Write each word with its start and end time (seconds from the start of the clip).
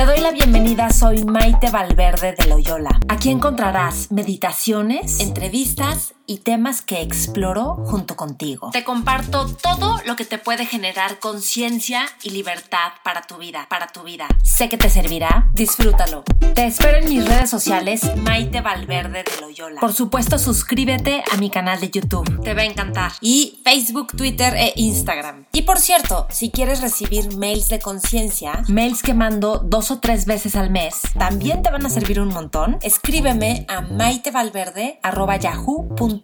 Te 0.00 0.06
doy 0.06 0.20
la 0.20 0.30
bienvenida, 0.30 0.88
soy 0.88 1.24
Maite 1.24 1.70
Valverde 1.70 2.32
de 2.32 2.46
Loyola. 2.46 2.98
Aquí 3.10 3.28
encontrarás 3.28 4.10
meditaciones, 4.10 5.20
entrevistas 5.20 6.14
y 6.30 6.38
temas 6.38 6.80
que 6.80 7.02
exploro 7.02 7.74
junto 7.86 8.14
contigo. 8.14 8.70
Te 8.70 8.84
comparto 8.84 9.48
todo 9.48 10.00
lo 10.06 10.14
que 10.14 10.24
te 10.24 10.38
puede 10.38 10.64
generar 10.64 11.18
conciencia 11.18 12.06
y 12.22 12.30
libertad 12.30 12.92
para 13.02 13.22
tu 13.22 13.38
vida, 13.38 13.66
para 13.68 13.88
tu 13.88 14.04
vida. 14.04 14.28
Sé 14.44 14.68
que 14.68 14.78
te 14.78 14.88
servirá, 14.88 15.50
disfrútalo. 15.54 16.22
Te 16.54 16.66
espero 16.66 16.98
en 16.98 17.08
mis 17.08 17.26
redes 17.26 17.50
sociales, 17.50 18.02
Maite 18.14 18.60
Valverde 18.60 19.24
de 19.24 19.40
Loyola. 19.40 19.80
Por 19.80 19.92
supuesto, 19.92 20.38
suscríbete 20.38 21.24
a 21.32 21.36
mi 21.36 21.50
canal 21.50 21.80
de 21.80 21.90
YouTube, 21.90 22.44
te 22.44 22.54
va 22.54 22.62
a 22.62 22.66
encantar. 22.66 23.10
Y 23.20 23.60
Facebook, 23.64 24.16
Twitter 24.16 24.54
e 24.54 24.72
Instagram. 24.76 25.46
Y 25.50 25.62
por 25.62 25.80
cierto, 25.80 26.28
si 26.30 26.52
quieres 26.52 26.80
recibir 26.80 27.36
mails 27.36 27.70
de 27.70 27.80
conciencia, 27.80 28.62
mails 28.68 29.02
que 29.02 29.14
mando 29.14 29.58
dos 29.58 29.90
o 29.90 29.98
tres 29.98 30.26
veces 30.26 30.54
al 30.54 30.70
mes, 30.70 31.00
también 31.18 31.64
te 31.64 31.72
van 31.72 31.84
a 31.84 31.90
servir 31.90 32.20
un 32.20 32.28
montón. 32.28 32.78
Escríbeme 32.82 33.66
a 33.68 33.80
maitevalverde.yahoo.com 33.80 36.19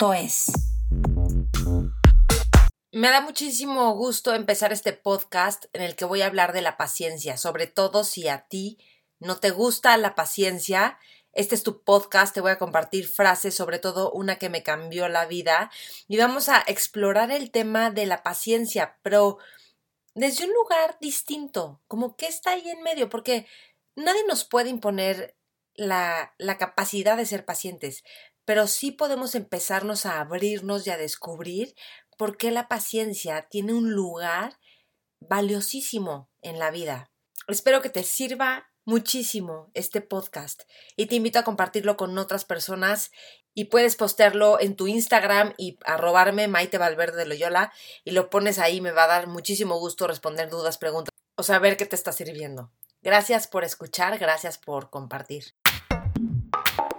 Me 2.92 3.08
da 3.08 3.22
muchísimo 3.22 3.94
gusto 3.94 4.34
empezar 4.34 4.72
este 4.72 4.92
podcast 4.92 5.66
en 5.72 5.80
el 5.80 5.96
que 5.96 6.04
voy 6.04 6.20
a 6.20 6.26
hablar 6.26 6.52
de 6.52 6.60
la 6.60 6.76
paciencia, 6.76 7.38
sobre 7.38 7.66
todo 7.66 8.04
si 8.04 8.28
a 8.28 8.46
ti 8.46 8.78
no 9.20 9.38
te 9.38 9.50
gusta 9.50 9.96
la 9.96 10.14
paciencia. 10.14 10.98
Este 11.32 11.54
es 11.54 11.62
tu 11.62 11.82
podcast, 11.82 12.34
te 12.34 12.42
voy 12.42 12.50
a 12.50 12.58
compartir 12.58 13.08
frases, 13.08 13.54
sobre 13.54 13.78
todo 13.78 14.12
una 14.12 14.36
que 14.36 14.50
me 14.50 14.62
cambió 14.62 15.08
la 15.08 15.24
vida, 15.24 15.70
y 16.08 16.18
vamos 16.18 16.48
a 16.50 16.62
explorar 16.66 17.30
el 17.30 17.50
tema 17.50 17.90
de 17.90 18.04
la 18.04 18.22
paciencia, 18.22 18.98
pero 19.02 19.38
desde 20.14 20.44
un 20.44 20.52
lugar 20.52 20.98
distinto, 21.00 21.80
como 21.88 22.16
que 22.16 22.26
está 22.26 22.52
ahí 22.52 22.68
en 22.68 22.82
medio, 22.82 23.08
porque 23.08 23.46
nadie 23.94 24.24
nos 24.26 24.44
puede 24.44 24.68
imponer 24.70 25.36
la 25.74 26.34
capacidad 26.58 27.16
de 27.18 27.26
ser 27.26 27.44
pacientes, 27.44 28.02
pero 28.46 28.66
sí 28.66 28.92
podemos 28.92 29.34
empezarnos 29.34 30.06
a 30.06 30.20
abrirnos 30.20 30.86
y 30.86 30.90
a 30.90 30.96
descubrir 30.96 31.74
por 32.16 32.38
qué 32.38 32.50
la 32.50 32.68
paciencia 32.68 33.46
tiene 33.50 33.74
un 33.74 33.92
lugar 33.92 34.58
valiosísimo 35.20 36.30
en 36.40 36.58
la 36.58 36.70
vida. 36.70 37.10
Espero 37.48 37.82
que 37.82 37.90
te 37.90 38.04
sirva 38.04 38.70
muchísimo 38.84 39.70
este 39.74 40.00
podcast 40.00 40.62
y 40.96 41.06
te 41.06 41.16
invito 41.16 41.40
a 41.40 41.44
compartirlo 41.44 41.96
con 41.96 42.16
otras 42.16 42.44
personas 42.44 43.10
y 43.52 43.64
puedes 43.64 43.96
postearlo 43.96 44.60
en 44.60 44.76
tu 44.76 44.86
Instagram 44.86 45.54
y 45.58 45.78
arrobarme 45.84 46.46
Maite 46.46 46.78
Valverde 46.78 47.18
de 47.18 47.26
Loyola 47.26 47.72
y 48.04 48.12
lo 48.12 48.30
pones 48.30 48.58
ahí, 48.58 48.80
me 48.80 48.92
va 48.92 49.04
a 49.04 49.08
dar 49.08 49.26
muchísimo 49.26 49.78
gusto 49.78 50.06
responder 50.06 50.48
dudas, 50.48 50.78
preguntas 50.78 51.10
o 51.36 51.42
saber 51.42 51.76
qué 51.76 51.84
te 51.84 51.96
está 51.96 52.12
sirviendo. 52.12 52.70
Gracias 53.02 53.48
por 53.48 53.64
escuchar, 53.64 54.18
gracias 54.18 54.56
por 54.56 54.88
compartir 54.88 55.54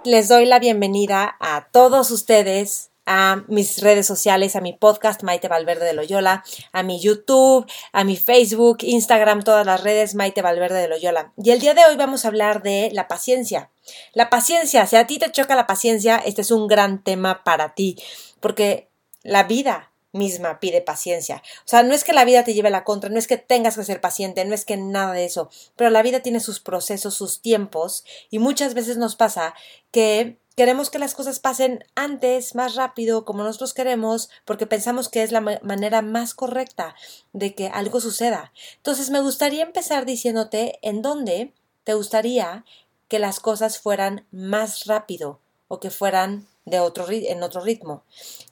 les 0.07 0.29
doy 0.29 0.45
la 0.45 0.59
bienvenida 0.59 1.35
a 1.41 1.67
todos 1.69 2.11
ustedes 2.11 2.91
a 3.05 3.43
mis 3.47 3.81
redes 3.81 4.05
sociales, 4.05 4.55
a 4.55 4.61
mi 4.61 4.71
podcast 4.71 5.21
Maite 5.21 5.49
Valverde 5.49 5.85
de 5.85 5.93
Loyola, 5.93 6.45
a 6.71 6.81
mi 6.81 7.01
YouTube, 7.01 7.65
a 7.91 8.05
mi 8.05 8.15
Facebook, 8.15 8.77
Instagram, 8.81 9.43
todas 9.43 9.65
las 9.65 9.83
redes 9.83 10.15
Maite 10.15 10.41
Valverde 10.41 10.79
de 10.79 10.87
Loyola. 10.87 11.33
Y 11.35 11.51
el 11.51 11.59
día 11.59 11.73
de 11.73 11.85
hoy 11.85 11.97
vamos 11.97 12.23
a 12.23 12.29
hablar 12.29 12.63
de 12.63 12.89
la 12.93 13.09
paciencia. 13.09 13.69
La 14.13 14.29
paciencia, 14.29 14.87
si 14.87 14.95
a 14.95 15.07
ti 15.07 15.19
te 15.19 15.31
choca 15.31 15.55
la 15.55 15.67
paciencia, 15.67 16.21
este 16.25 16.41
es 16.41 16.51
un 16.51 16.67
gran 16.67 17.03
tema 17.03 17.43
para 17.43 17.75
ti, 17.75 17.97
porque 18.39 18.89
la 19.23 19.43
vida 19.43 19.91
misma 20.17 20.59
pide 20.59 20.81
paciencia. 20.81 21.41
O 21.59 21.67
sea, 21.67 21.83
no 21.83 21.93
es 21.93 22.03
que 22.03 22.13
la 22.13 22.25
vida 22.25 22.43
te 22.43 22.53
lleve 22.53 22.69
la 22.69 22.83
contra, 22.83 23.09
no 23.09 23.19
es 23.19 23.27
que 23.27 23.37
tengas 23.37 23.77
que 23.77 23.83
ser 23.83 24.01
paciente, 24.01 24.43
no 24.45 24.53
es 24.53 24.65
que 24.65 24.77
nada 24.77 25.13
de 25.13 25.25
eso, 25.25 25.49
pero 25.75 25.89
la 25.89 26.01
vida 26.01 26.21
tiene 26.21 26.39
sus 26.39 26.59
procesos, 26.59 27.13
sus 27.13 27.41
tiempos 27.41 28.03
y 28.29 28.39
muchas 28.39 28.73
veces 28.73 28.97
nos 28.97 29.15
pasa 29.15 29.53
que 29.91 30.37
queremos 30.57 30.89
que 30.89 30.99
las 30.99 31.13
cosas 31.13 31.39
pasen 31.39 31.85
antes, 31.95 32.55
más 32.55 32.75
rápido, 32.75 33.25
como 33.25 33.43
nosotros 33.43 33.75
queremos, 33.75 34.29
porque 34.43 34.65
pensamos 34.65 35.07
que 35.07 35.21
es 35.21 35.31
la 35.31 35.41
manera 35.41 36.01
más 36.01 36.33
correcta 36.33 36.95
de 37.31 37.53
que 37.53 37.67
algo 37.67 38.01
suceda. 38.01 38.51
Entonces, 38.77 39.11
me 39.11 39.21
gustaría 39.21 39.61
empezar 39.61 40.05
diciéndote 40.05 40.79
en 40.81 41.03
dónde 41.03 41.53
te 41.83 41.93
gustaría 41.93 42.65
que 43.07 43.19
las 43.19 43.39
cosas 43.39 43.79
fueran 43.79 44.25
más 44.31 44.85
rápido 44.85 45.39
o 45.67 45.79
que 45.79 45.89
fueran 45.89 46.47
de 46.65 46.79
otro, 46.79 47.05
en 47.09 47.43
otro 47.43 47.61
ritmo. 47.61 48.03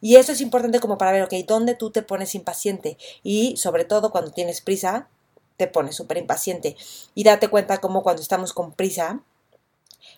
Y 0.02 0.16
eso 0.16 0.31
es 0.31 0.42
importante 0.42 0.80
como 0.80 0.98
para 0.98 1.12
ver, 1.12 1.24
ok, 1.24 1.34
dónde 1.48 1.76
tú 1.76 1.92
te 1.92 2.02
pones 2.02 2.36
impaciente 2.36 2.98
y 3.24 3.58
sobre 3.58 3.86
todo 3.86 4.12
cuando 4.12 4.31
tienes 4.31 4.62
prisa, 4.62 5.09
te 5.58 5.68
pones 5.68 5.96
súper 5.96 6.18
impaciente. 6.18 6.76
Y 7.14 7.24
date 7.24 7.50
cuenta 7.50 7.80
como 7.80 8.03
cuando 8.03 8.22
estamos 8.22 8.53
con 8.53 8.74
prisa, 8.74 9.22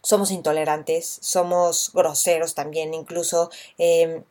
somos 0.02 0.32
intolerantes, 0.32 1.18
somos 1.22 1.92
groseros 1.94 2.56
también, 2.56 2.94
incluso 2.94 3.50
em, 3.78 4.24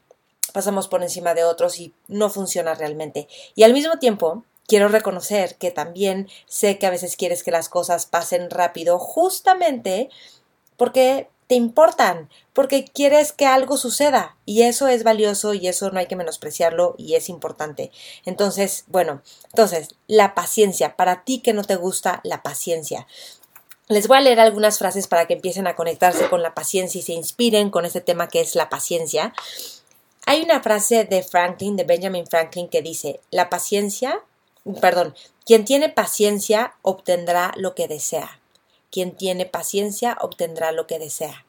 pasamos 0.52 0.88
por 0.88 1.02
encima 1.02 1.34
de 1.34 1.44
otros 1.44 1.80
y 1.80 1.92
no 2.08 2.30
funciona 2.30 2.74
realmente. 2.74 3.28
Y 3.54 3.64
al 3.64 3.72
mismo 3.72 3.98
tiempo, 3.98 4.44
quiero 4.66 4.88
reconocer 4.88 5.56
que 5.56 5.70
también 5.70 6.28
sé 6.46 6.78
que 6.78 6.86
a 6.86 6.90
veces 6.90 7.16
quieres 7.16 7.42
que 7.42 7.50
las 7.50 7.68
cosas 7.68 8.06
pasen 8.06 8.50
rápido, 8.50 8.98
justamente 8.98 10.08
porque 10.76 11.28
te 11.46 11.54
importan, 11.54 12.28
porque 12.52 12.84
quieres 12.84 13.32
que 13.32 13.46
algo 13.46 13.76
suceda 13.76 14.36
y 14.44 14.62
eso 14.62 14.88
es 14.88 15.04
valioso 15.04 15.54
y 15.54 15.68
eso 15.68 15.90
no 15.90 16.00
hay 16.00 16.06
que 16.06 16.16
menospreciarlo 16.16 16.94
y 16.98 17.14
es 17.14 17.28
importante. 17.28 17.92
Entonces, 18.24 18.84
bueno, 18.88 19.22
entonces, 19.46 19.94
la 20.08 20.34
paciencia, 20.34 20.96
para 20.96 21.24
ti 21.24 21.40
que 21.40 21.52
no 21.52 21.62
te 21.62 21.76
gusta 21.76 22.20
la 22.24 22.42
paciencia. 22.42 23.06
Les 23.88 24.08
voy 24.08 24.18
a 24.18 24.22
leer 24.22 24.40
algunas 24.40 24.78
frases 24.78 25.06
para 25.06 25.26
que 25.26 25.34
empiecen 25.34 25.68
a 25.68 25.76
conectarse 25.76 26.28
con 26.28 26.42
la 26.42 26.54
paciencia 26.54 26.98
y 26.98 27.02
se 27.02 27.12
inspiren 27.12 27.70
con 27.70 27.84
este 27.84 28.00
tema 28.00 28.28
que 28.28 28.40
es 28.40 28.56
la 28.56 28.68
paciencia. 28.68 29.32
Hay 30.26 30.42
una 30.42 30.60
frase 30.60 31.04
de 31.04 31.22
Franklin, 31.22 31.76
de 31.76 31.84
Benjamin 31.84 32.26
Franklin, 32.26 32.68
que 32.68 32.82
dice, 32.82 33.20
la 33.30 33.48
paciencia, 33.48 34.20
perdón, 34.80 35.14
quien 35.44 35.64
tiene 35.64 35.88
paciencia 35.88 36.74
obtendrá 36.82 37.52
lo 37.56 37.76
que 37.76 37.86
desea. 37.86 38.40
Quien 38.96 39.14
tiene 39.14 39.44
paciencia 39.44 40.16
obtendrá 40.22 40.72
lo 40.72 40.86
que 40.86 40.98
desea. 40.98 41.44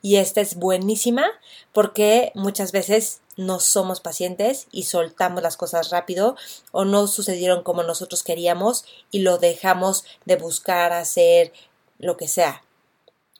Y 0.00 0.18
esta 0.18 0.40
es 0.40 0.54
buenísima 0.54 1.26
porque 1.72 2.30
muchas 2.36 2.70
veces 2.70 3.20
no 3.36 3.58
somos 3.58 3.98
pacientes 3.98 4.68
y 4.70 4.84
soltamos 4.84 5.42
las 5.42 5.56
cosas 5.56 5.90
rápido 5.90 6.36
o 6.70 6.84
no 6.84 7.08
sucedieron 7.08 7.64
como 7.64 7.82
nosotros 7.82 8.22
queríamos 8.22 8.84
y 9.10 9.22
lo 9.22 9.38
dejamos 9.38 10.04
de 10.24 10.36
buscar, 10.36 10.92
hacer 10.92 11.52
lo 11.98 12.16
que 12.16 12.28
sea, 12.28 12.62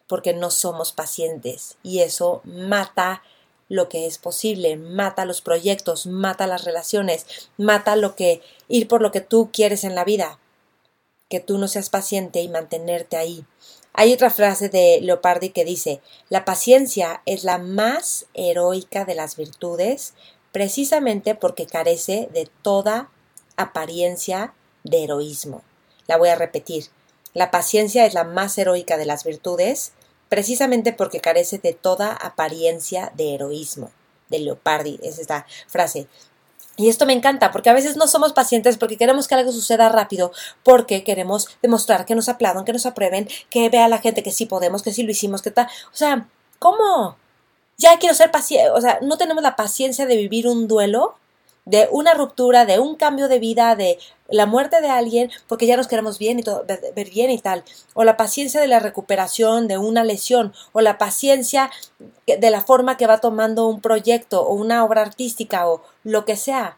porque 0.08 0.34
no 0.34 0.50
somos 0.50 0.90
pacientes 0.90 1.76
y 1.84 2.00
eso 2.00 2.40
mata 2.42 3.22
lo 3.68 3.88
que 3.88 4.08
es 4.08 4.18
posible, 4.18 4.76
mata 4.76 5.26
los 5.26 5.42
proyectos, 5.42 6.08
mata 6.08 6.48
las 6.48 6.64
relaciones, 6.64 7.24
mata 7.56 7.94
lo 7.94 8.16
que 8.16 8.42
ir 8.66 8.88
por 8.88 9.00
lo 9.00 9.12
que 9.12 9.20
tú 9.20 9.50
quieres 9.52 9.84
en 9.84 9.94
la 9.94 10.02
vida 10.02 10.40
que 11.34 11.40
tú 11.40 11.58
no 11.58 11.66
seas 11.66 11.90
paciente 11.90 12.42
y 12.42 12.48
mantenerte 12.48 13.16
ahí. 13.16 13.44
Hay 13.92 14.12
otra 14.12 14.30
frase 14.30 14.68
de 14.68 15.00
Leopardi 15.02 15.50
que 15.50 15.64
dice, 15.64 16.00
la 16.28 16.44
paciencia 16.44 17.22
es 17.26 17.42
la 17.42 17.58
más 17.58 18.26
heroica 18.34 19.04
de 19.04 19.16
las 19.16 19.34
virtudes 19.34 20.14
precisamente 20.52 21.34
porque 21.34 21.66
carece 21.66 22.28
de 22.32 22.48
toda 22.62 23.10
apariencia 23.56 24.54
de 24.84 25.02
heroísmo. 25.02 25.64
La 26.06 26.18
voy 26.18 26.28
a 26.28 26.36
repetir. 26.36 26.84
La 27.32 27.50
paciencia 27.50 28.06
es 28.06 28.14
la 28.14 28.22
más 28.22 28.56
heroica 28.56 28.96
de 28.96 29.06
las 29.06 29.24
virtudes 29.24 29.90
precisamente 30.28 30.92
porque 30.92 31.18
carece 31.18 31.58
de 31.58 31.72
toda 31.72 32.12
apariencia 32.12 33.10
de 33.16 33.34
heroísmo. 33.34 33.90
De 34.28 34.38
Leopardi 34.38 35.00
es 35.02 35.18
esta 35.18 35.46
frase. 35.66 36.06
Y 36.76 36.88
esto 36.88 37.06
me 37.06 37.12
encanta, 37.12 37.52
porque 37.52 37.70
a 37.70 37.72
veces 37.72 37.96
no 37.96 38.08
somos 38.08 38.32
pacientes 38.32 38.78
porque 38.78 38.96
queremos 38.96 39.28
que 39.28 39.36
algo 39.36 39.52
suceda 39.52 39.88
rápido, 39.88 40.32
porque 40.64 41.04
queremos 41.04 41.48
demostrar 41.62 42.04
que 42.04 42.16
nos 42.16 42.28
aplaudan, 42.28 42.64
que 42.64 42.72
nos 42.72 42.86
aprueben, 42.86 43.28
que 43.48 43.68
vea 43.68 43.88
la 43.88 43.98
gente 43.98 44.22
que 44.24 44.32
sí 44.32 44.46
podemos, 44.46 44.82
que 44.82 44.92
sí 44.92 45.04
lo 45.04 45.12
hicimos, 45.12 45.40
que 45.40 45.52
tal. 45.52 45.66
O 45.66 45.96
sea, 45.96 46.26
¿cómo? 46.58 47.16
Ya 47.76 47.98
quiero 47.98 48.14
ser 48.14 48.30
paciente, 48.30 48.70
o 48.70 48.80
sea, 48.80 48.98
no 49.02 49.16
tenemos 49.16 49.42
la 49.42 49.56
paciencia 49.56 50.06
de 50.06 50.16
vivir 50.16 50.48
un 50.48 50.66
duelo, 50.66 51.16
de 51.64 51.88
una 51.90 52.14
ruptura, 52.14 52.66
de 52.66 52.78
un 52.78 52.96
cambio 52.96 53.28
de 53.28 53.38
vida, 53.38 53.74
de 53.76 53.98
la 54.28 54.46
muerte 54.46 54.80
de 54.80 54.88
alguien, 54.88 55.30
porque 55.46 55.66
ya 55.66 55.76
nos 55.76 55.88
queremos 55.88 56.18
bien 56.18 56.38
y 56.38 56.42
todo, 56.42 56.64
ver 56.66 57.10
bien 57.10 57.30
y 57.30 57.38
tal, 57.38 57.64
o 57.94 58.04
la 58.04 58.16
paciencia 58.16 58.60
de 58.60 58.68
la 58.68 58.80
recuperación 58.80 59.68
de 59.68 59.78
una 59.78 60.04
lesión, 60.04 60.52
o 60.72 60.80
la 60.80 60.98
paciencia 60.98 61.70
de 62.26 62.50
la 62.50 62.60
forma 62.60 62.96
que 62.96 63.06
va 63.06 63.18
tomando 63.18 63.66
un 63.66 63.80
proyecto 63.80 64.42
o 64.42 64.54
una 64.54 64.84
obra 64.84 65.02
artística 65.02 65.68
o 65.68 65.82
lo 66.02 66.24
que 66.24 66.36
sea. 66.36 66.76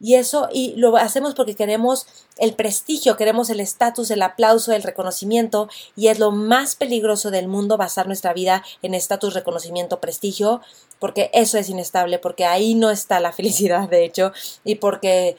Y 0.00 0.14
eso, 0.14 0.48
y 0.52 0.74
lo 0.76 0.96
hacemos 0.96 1.34
porque 1.34 1.56
queremos 1.56 2.06
el 2.36 2.54
prestigio, 2.54 3.16
queremos 3.16 3.50
el 3.50 3.58
estatus, 3.58 4.10
el 4.12 4.22
aplauso, 4.22 4.72
el 4.72 4.84
reconocimiento, 4.84 5.68
y 5.96 6.06
es 6.06 6.20
lo 6.20 6.30
más 6.30 6.76
peligroso 6.76 7.32
del 7.32 7.48
mundo 7.48 7.76
basar 7.76 8.06
nuestra 8.06 8.32
vida 8.32 8.64
en 8.82 8.94
estatus, 8.94 9.34
reconocimiento, 9.34 10.00
prestigio, 10.00 10.60
porque 11.00 11.30
eso 11.32 11.58
es 11.58 11.68
inestable, 11.68 12.20
porque 12.20 12.44
ahí 12.44 12.74
no 12.74 12.90
está 12.90 13.18
la 13.18 13.32
felicidad, 13.38 13.88
de 13.88 14.04
hecho, 14.04 14.32
y 14.64 14.76
porque 14.76 15.36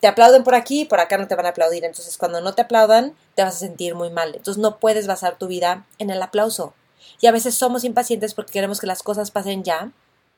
te 0.00 0.06
aplauden 0.06 0.44
por 0.44 0.54
aquí, 0.54 0.84
por 0.84 1.00
acá 1.00 1.18
no 1.18 1.26
te 1.26 1.34
van 1.34 1.46
a 1.46 1.50
aplaudir. 1.50 1.84
Entonces, 1.84 2.18
cuando 2.18 2.40
no 2.40 2.54
te 2.54 2.62
aplaudan, 2.62 3.14
te 3.34 3.42
vas 3.42 3.56
a 3.56 3.58
sentir 3.58 3.94
muy 3.94 4.10
mal. 4.10 4.34
Entonces, 4.34 4.60
no 4.60 4.78
puedes 4.78 5.06
basar 5.06 5.38
tu 5.38 5.46
vida 5.46 5.86
en 5.98 6.10
el 6.10 6.22
aplauso. 6.22 6.74
Y 7.20 7.26
a 7.26 7.32
veces 7.32 7.54
somos 7.54 7.84
impacientes 7.84 8.34
porque 8.34 8.52
queremos 8.52 8.80
que 8.80 8.86
las 8.86 9.02
cosas 9.02 9.30
pasen 9.30 9.64
ya 9.64 9.92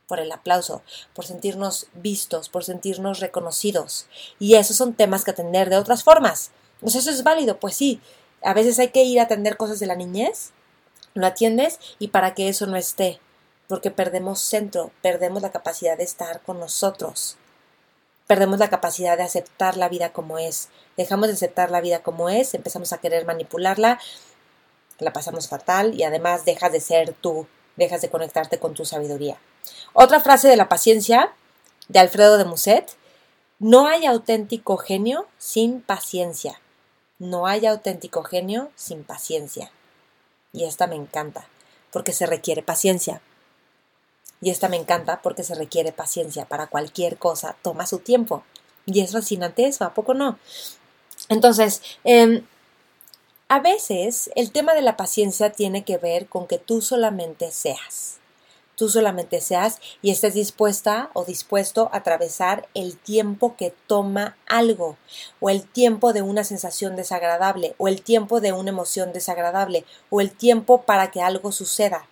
por 0.07 0.21
el 0.21 0.31
aplauso, 0.33 0.83
por 1.15 1.25
sentirnos 1.25 1.87
vistos, 1.95 2.49
por 2.49 2.65
sentirnos 2.65 3.21
reconocidos. 3.21 4.07
Y 4.39 4.55
esos 4.55 4.77
son 4.77 4.95
temas 4.95 5.25
que 5.25 5.31
atender 5.31 5.71
de 5.71 5.77
otras 5.77 6.05
formas. 6.05 6.51
Pues 6.81 6.95
eso 6.95 7.11
es 7.11 7.23
válido, 7.23 7.59
pues 7.59 7.77
sí. 7.77 8.01
A 8.43 8.55
veces 8.55 8.79
hay 8.79 8.89
que 8.89 9.05
ir 9.05 9.21
a 9.21 9.25
atender 9.25 9.57
cosas 9.57 9.81
de 9.81 9.87
la 9.87 9.97
niñez, 9.97 10.51
lo 11.15 11.27
atiendes 11.27 11.79
y 11.99 12.09
para 12.09 12.35
que 12.35 12.49
eso 12.49 12.67
no 12.67 12.77
esté, 12.77 13.21
porque 13.69 13.91
perdemos 13.91 14.41
centro, 14.41 14.91
perdemos 15.01 15.43
la 15.43 15.53
capacidad 15.53 15.97
de 15.97 16.05
estar 16.05 16.43
con 16.43 16.61
nosotros. 16.61 17.39
Perdemos 18.27 18.59
la 18.59 18.71
capacidad 18.71 19.17
de 19.17 19.23
aceptar 19.23 19.77
la 19.77 19.89
vida 19.89 20.13
como 20.13 20.39
es. 20.39 20.69
Dejamos 20.97 21.29
de 21.29 21.35
aceptar 21.35 21.71
la 21.71 21.81
vida 21.81 22.03
como 22.03 22.29
es, 22.29 22.55
empezamos 22.55 22.93
a 22.93 22.99
querer 22.99 23.27
manipularla, 23.27 23.99
la 24.99 25.13
pasamos 25.13 25.49
fatal 25.49 25.95
y 25.95 26.05
además 26.05 26.45
dejas 26.45 26.73
de 26.73 26.81
ser 26.81 27.15
tú, 27.15 27.47
dejas 27.77 28.03
de 28.03 28.11
conectarte 28.11 28.59
con 28.59 28.75
tu 28.75 28.85
sabiduría. 28.85 29.39
Otra 29.93 30.21
frase 30.21 30.49
de 30.49 30.57
la 30.57 30.69
paciencia 30.69 31.33
de 31.89 31.99
Alfredo 31.99 32.39
de 32.39 32.45
Musset, 32.45 32.97
no 33.59 33.87
hay 33.87 34.07
auténtico 34.07 34.77
genio 34.77 35.27
sin 35.39 35.81
paciencia. 35.81 36.61
No 37.19 37.47
hay 37.47 37.67
auténtico 37.67 38.23
genio 38.23 38.71
sin 38.75 39.05
paciencia. 39.05 39.71
Y 40.53 40.65
esta 40.65 40.87
me 40.87 40.97
encanta, 40.97 41.49
porque 41.93 42.13
se 42.13 42.27
requiere 42.27 42.63
paciencia. 42.63 43.21
Y 44.41 44.51
esta 44.51 44.69
me 44.69 44.77
encanta 44.77 45.23
porque 45.23 45.45
se 45.45 45.55
requiere 45.55 45.93
paciencia. 45.93 46.45
Para 46.45 46.67
cualquier 46.67 47.17
cosa 47.17 47.57
toma 47.63 47.87
su 47.87 48.01
tiempo. 48.01 48.45
Y 48.87 49.01
es 49.01 49.13
fascinante 49.13 49.67
eso, 49.67 49.85
¿a 49.85 49.95
poco 49.95 50.13
no? 50.13 50.39
Entonces, 51.29 51.81
em, 52.05 52.45
a 53.49 53.61
veces 53.61 54.31
el 54.37 54.51
tema 54.53 54.75
de 54.75 54.83
la 54.83 54.97
paciencia 54.97 55.53
tiene 55.53 55.85
que 55.85 55.99
ver 55.99 56.27
con 56.27 56.47
que 56.47 56.59
tú 56.59 56.81
solamente 56.81 57.51
seas. 57.51 58.19
Tú 58.77 58.89
solamente 58.89 59.41
seas 59.41 59.79
y 60.03 60.11
estés 60.11 60.35
dispuesta 60.35 61.11
o 61.13 61.25
dispuesto 61.25 61.91
a 61.93 61.99
atravesar 61.99 62.69
el 62.75 62.97
tiempo 62.97 63.55
que 63.57 63.73
toma 63.87 64.37
algo, 64.47 64.97
o 65.39 65.49
el 65.51 65.63
tiempo 65.63 66.13
de 66.13 66.23
una 66.23 66.43
sensación 66.43 66.97
desagradable, 66.97 67.77
o 67.79 67.87
el 67.87 68.03
tiempo 68.03 68.41
de 68.41 68.53
una 68.53 68.71
emoción 68.71 69.13
desagradable, 69.13 69.85
o 70.11 70.21
el 70.21 70.33
tiempo 70.33 70.83
para 70.83 71.13
que 71.13 71.23
algo 71.23 71.53
suceda. 71.53 72.09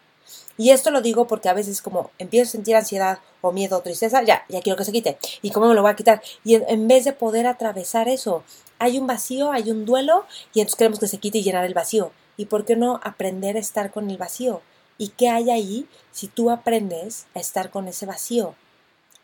Y 0.56 0.70
esto 0.70 0.90
lo 0.90 1.00
digo 1.00 1.26
porque 1.26 1.48
a 1.48 1.54
veces 1.54 1.82
como 1.82 2.10
empiezo 2.18 2.48
a 2.48 2.52
sentir 2.52 2.76
ansiedad 2.76 3.18
o 3.40 3.52
miedo 3.52 3.78
o 3.78 3.80
tristeza, 3.80 4.22
ya, 4.22 4.44
ya 4.48 4.60
quiero 4.60 4.76
que 4.76 4.84
se 4.84 4.92
quite. 4.92 5.18
¿Y 5.40 5.50
cómo 5.50 5.66
me 5.66 5.74
lo 5.74 5.82
voy 5.82 5.90
a 5.90 5.96
quitar? 5.96 6.22
Y 6.44 6.54
en, 6.54 6.86
vez 6.86 7.04
de 7.04 7.12
poder 7.12 7.46
atravesar 7.46 8.08
eso, 8.08 8.44
hay 8.82 8.98
un 8.98 9.06
vacío, 9.06 9.52
hay 9.52 9.70
un 9.70 9.84
duelo 9.84 10.26
y 10.52 10.58
entonces 10.58 10.76
queremos 10.76 10.98
que 10.98 11.06
se 11.06 11.18
quite 11.18 11.38
y 11.38 11.44
llenar 11.44 11.64
el 11.64 11.72
vacío. 11.72 12.10
¿Y 12.36 12.46
por 12.46 12.64
qué 12.64 12.74
no 12.74 12.98
aprender 13.04 13.56
a 13.56 13.60
estar 13.60 13.92
con 13.92 14.10
el 14.10 14.18
vacío? 14.18 14.60
¿Y 14.98 15.10
qué 15.10 15.28
hay 15.28 15.50
ahí 15.50 15.88
si 16.10 16.26
tú 16.26 16.50
aprendes 16.50 17.26
a 17.36 17.38
estar 17.38 17.70
con 17.70 17.86
ese 17.86 18.06
vacío? 18.06 18.56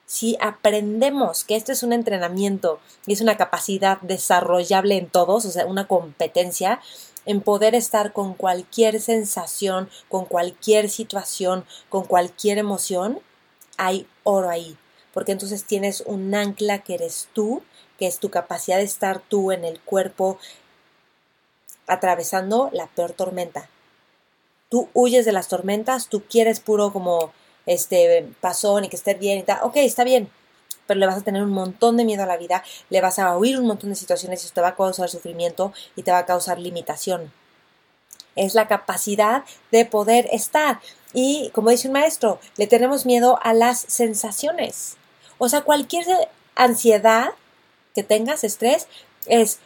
Si 0.07 0.39
aprendemos 0.41 1.43
que 1.43 1.57
esto 1.57 1.73
es 1.73 1.83
un 1.83 1.93
entrenamiento 1.93 2.79
y 3.05 3.15
es 3.15 3.21
una 3.21 3.37
capacidad 3.37 4.01
desarrollable 4.01 4.97
en 4.97 5.09
todos, 5.09 5.45
o 5.45 5.51
sea, 5.51 5.67
una 5.67 5.89
competencia, 5.89 6.81
en 7.27 7.41
poder 7.41 7.75
estar 7.75 8.13
con 8.13 8.35
cualquier 8.35 9.01
sensación, 9.01 9.91
con 10.09 10.25
cualquier 10.25 10.89
situación, 10.89 11.65
con 11.89 12.05
cualquier 12.05 12.59
emoción, 12.59 13.19
hay 13.77 14.07
oro 14.23 14.51
ahí. 14.51 14.77
Porque 15.13 15.33
entonces 15.33 15.65
tienes 15.65 16.03
un 16.07 16.35
ancla 16.35 16.81
que 16.81 16.95
eres 16.95 17.29
tú, 17.33 17.63
que 17.99 18.07
es 18.07 18.19
tu 18.19 18.31
capacidad 18.31 18.77
de 18.77 18.85
estar 18.85 19.21
tú 19.21 19.53
en 19.53 19.65
el 19.65 19.81
cuerpo 19.81 20.39
atravesando 21.87 22.71
la 22.73 22.87
peor 22.87 23.13
tormenta. 23.13 23.69
Tú 24.69 24.89
huyes 24.93 25.25
de 25.25 25.33
las 25.33 25.49
tormentas, 25.49 26.09
tú 26.09 26.23
quieres 26.29 26.61
puro 26.61 26.93
como 26.93 27.33
este 27.67 28.29
pasón 28.41 28.85
y 28.85 28.89
que 28.89 28.97
esté 28.97 29.15
bien 29.15 29.39
y 29.39 29.43
tal. 29.43 29.59
Ok, 29.63 29.77
está 29.77 30.05
bien, 30.05 30.31
pero 30.87 31.01
le 31.01 31.07
vas 31.07 31.19
a 31.19 31.23
tener 31.23 31.43
un 31.43 31.51
montón 31.51 31.97
de 31.97 32.05
miedo 32.05 32.23
a 32.23 32.27
la 32.27 32.37
vida, 32.37 32.63
le 32.91 33.01
vas 33.01 33.19
a 33.19 33.37
oír 33.37 33.59
un 33.59 33.67
montón 33.67 33.91
de 33.91 33.97
situaciones 33.97 34.43
y 34.43 34.47
eso 34.47 34.55
te 34.55 34.61
va 34.61 34.69
a 34.69 34.77
causar 34.77 35.09
sufrimiento 35.09 35.73
y 35.97 36.03
te 36.03 36.11
va 36.11 36.19
a 36.19 36.27
causar 36.27 36.59
limitación. 36.59 37.33
Es 38.39 38.55
la 38.55 38.69
capacidad 38.69 39.45
de 39.71 39.85
poder 39.85 40.29
estar. 40.33 40.81
Y 41.13 41.51
como 41.51 41.71
dice 41.71 41.89
un 41.89 41.95
maestro, 41.95 42.41
le 42.57 42.67
tenemos 42.67 43.07
miedo 43.07 43.39
a 43.43 43.55
las 43.55 43.81
sensaciones. 43.81 44.97
O 45.39 45.49
sea, 45.49 45.63
cualquier 45.63 46.07
ansiedad 46.55 47.31
que 47.95 48.03
tengas, 48.03 48.45
estrés, 48.45 48.87
es 49.27 49.59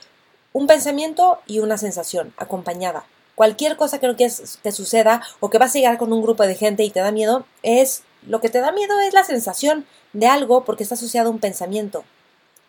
un 0.52 0.66
pensamiento 0.66 1.40
y 1.46 1.58
una 1.58 1.78
sensación 1.78 2.32
acompañada. 2.36 3.04
Cualquier 3.34 3.76
cosa 3.76 3.98
que 3.98 4.06
no 4.06 4.16
que 4.16 4.30
suceda 4.30 5.22
o 5.40 5.50
que 5.50 5.58
vas 5.58 5.74
a 5.74 5.78
llegar 5.78 5.98
con 5.98 6.12
un 6.12 6.22
grupo 6.22 6.42
de 6.44 6.54
gente 6.54 6.84
y 6.84 6.90
te 6.90 7.00
da 7.00 7.10
miedo, 7.10 7.46
es 7.62 8.02
lo 8.26 8.40
que 8.40 8.50
te 8.50 8.60
da 8.60 8.72
miedo 8.72 9.00
es 9.00 9.14
la 9.14 9.24
sensación 9.24 9.86
de 10.12 10.26
algo 10.26 10.64
porque 10.64 10.82
está 10.82 10.94
asociado 10.94 11.28
a 11.28 11.32
un 11.32 11.40
pensamiento. 11.40 12.04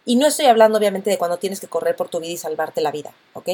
Y 0.06 0.16
no 0.16 0.28
estoy 0.28 0.46
hablando 0.48 0.78
obviamente 0.78 1.10
de 1.10 1.18
cuando 1.18 1.38
tienes 1.38 1.60
que 1.60 1.68
correr 1.68 1.96
por 1.96 2.10
tu 2.10 2.20
vida 2.20 2.32
y 2.32 2.38
salvarte 2.38 2.82
la 2.82 2.92
vida, 2.92 3.14
¿ok? 3.34 3.50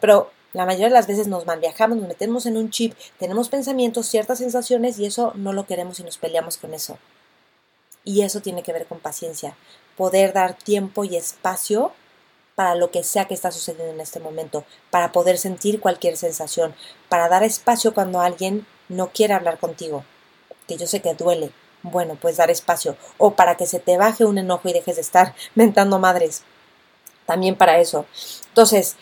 Pero 0.00 0.30
la 0.52 0.66
mayoría 0.66 0.88
de 0.88 0.94
las 0.94 1.06
veces 1.06 1.28
nos 1.28 1.44
viajamos, 1.60 1.98
nos 1.98 2.08
metemos 2.08 2.46
en 2.46 2.56
un 2.56 2.70
chip, 2.70 2.94
tenemos 3.18 3.48
pensamientos, 3.48 4.06
ciertas 4.06 4.38
sensaciones 4.38 4.98
y 4.98 5.06
eso 5.06 5.32
no 5.34 5.52
lo 5.52 5.66
queremos 5.66 5.98
y 6.00 6.04
nos 6.04 6.18
peleamos 6.18 6.56
con 6.58 6.74
eso. 6.74 6.98
Y 8.04 8.22
eso 8.22 8.40
tiene 8.40 8.62
que 8.62 8.72
ver 8.72 8.86
con 8.86 8.98
paciencia, 8.98 9.56
poder 9.96 10.32
dar 10.32 10.54
tiempo 10.54 11.04
y 11.04 11.16
espacio 11.16 11.92
para 12.54 12.74
lo 12.74 12.90
que 12.90 13.02
sea 13.02 13.26
que 13.26 13.34
está 13.34 13.50
sucediendo 13.50 13.92
en 13.94 14.00
este 14.00 14.20
momento, 14.20 14.64
para 14.90 15.12
poder 15.12 15.38
sentir 15.38 15.80
cualquier 15.80 16.16
sensación, 16.16 16.74
para 17.08 17.28
dar 17.28 17.42
espacio 17.42 17.94
cuando 17.94 18.20
alguien 18.20 18.66
no 18.88 19.08
quiere 19.08 19.34
hablar 19.34 19.58
contigo, 19.58 20.04
que 20.68 20.76
yo 20.76 20.86
sé 20.86 21.00
que 21.00 21.14
duele, 21.14 21.52
bueno, 21.82 22.16
pues 22.20 22.36
dar 22.36 22.50
espacio. 22.50 22.96
O 23.18 23.34
para 23.34 23.56
que 23.56 23.66
se 23.66 23.80
te 23.80 23.96
baje 23.96 24.24
un 24.24 24.38
enojo 24.38 24.68
y 24.68 24.72
dejes 24.72 24.96
de 24.96 25.02
estar 25.02 25.34
mentando 25.54 25.98
madres. 25.98 26.42
También 27.26 27.56
para 27.56 27.78
eso. 27.78 28.06
Entonces, 28.48 28.96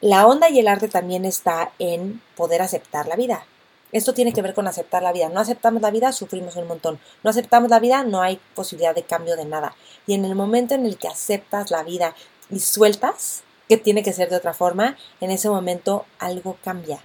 la 0.00 0.26
onda 0.26 0.50
y 0.50 0.58
el 0.58 0.68
arte 0.68 0.88
también 0.88 1.24
está 1.24 1.72
en 1.78 2.22
poder 2.36 2.62
aceptar 2.62 3.06
la 3.06 3.16
vida. 3.16 3.46
Esto 3.92 4.12
tiene 4.12 4.32
que 4.32 4.42
ver 4.42 4.52
con 4.52 4.66
aceptar 4.66 5.02
la 5.02 5.12
vida. 5.12 5.28
No 5.28 5.40
aceptamos 5.40 5.80
la 5.80 5.90
vida, 5.90 6.12
sufrimos 6.12 6.56
un 6.56 6.66
montón. 6.66 6.98
No 7.22 7.30
aceptamos 7.30 7.70
la 7.70 7.80
vida, 7.80 8.04
no 8.04 8.20
hay 8.20 8.40
posibilidad 8.54 8.94
de 8.94 9.04
cambio 9.04 9.36
de 9.36 9.44
nada. 9.44 9.74
Y 10.06 10.14
en 10.14 10.24
el 10.24 10.34
momento 10.34 10.74
en 10.74 10.84
el 10.84 10.98
que 10.98 11.08
aceptas 11.08 11.70
la 11.70 11.82
vida 11.82 12.14
y 12.50 12.60
sueltas, 12.60 13.42
que 13.68 13.76
tiene 13.76 14.02
que 14.02 14.12
ser 14.12 14.28
de 14.28 14.36
otra 14.36 14.54
forma, 14.54 14.96
en 15.20 15.30
ese 15.30 15.48
momento 15.48 16.04
algo 16.18 16.58
cambia. 16.62 17.00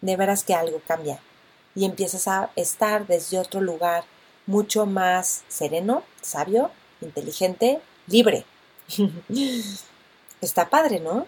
De 0.00 0.16
veras 0.16 0.44
que 0.44 0.54
algo 0.54 0.80
cambia. 0.86 1.18
Y 1.74 1.84
empiezas 1.84 2.28
a 2.28 2.50
estar 2.56 3.06
desde 3.06 3.38
otro 3.38 3.60
lugar, 3.60 4.04
mucho 4.46 4.86
más 4.86 5.42
sereno, 5.48 6.02
sabio, 6.22 6.70
inteligente, 7.00 7.80
libre. 8.06 8.44
Está 10.40 10.70
padre, 10.70 11.00
¿no? 11.00 11.26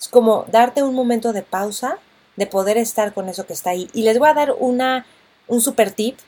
Es 0.00 0.08
como 0.08 0.44
darte 0.48 0.82
un 0.82 0.94
momento 0.94 1.32
de 1.32 1.42
pausa, 1.42 1.98
de 2.36 2.46
poder 2.46 2.76
estar 2.78 3.14
con 3.14 3.28
eso 3.28 3.46
que 3.46 3.52
está 3.52 3.70
ahí. 3.70 3.88
Y 3.92 4.02
les 4.02 4.18
voy 4.18 4.28
a 4.28 4.34
dar 4.34 4.54
una, 4.58 5.06
un 5.48 5.60
super 5.60 5.90
tip 5.90 6.18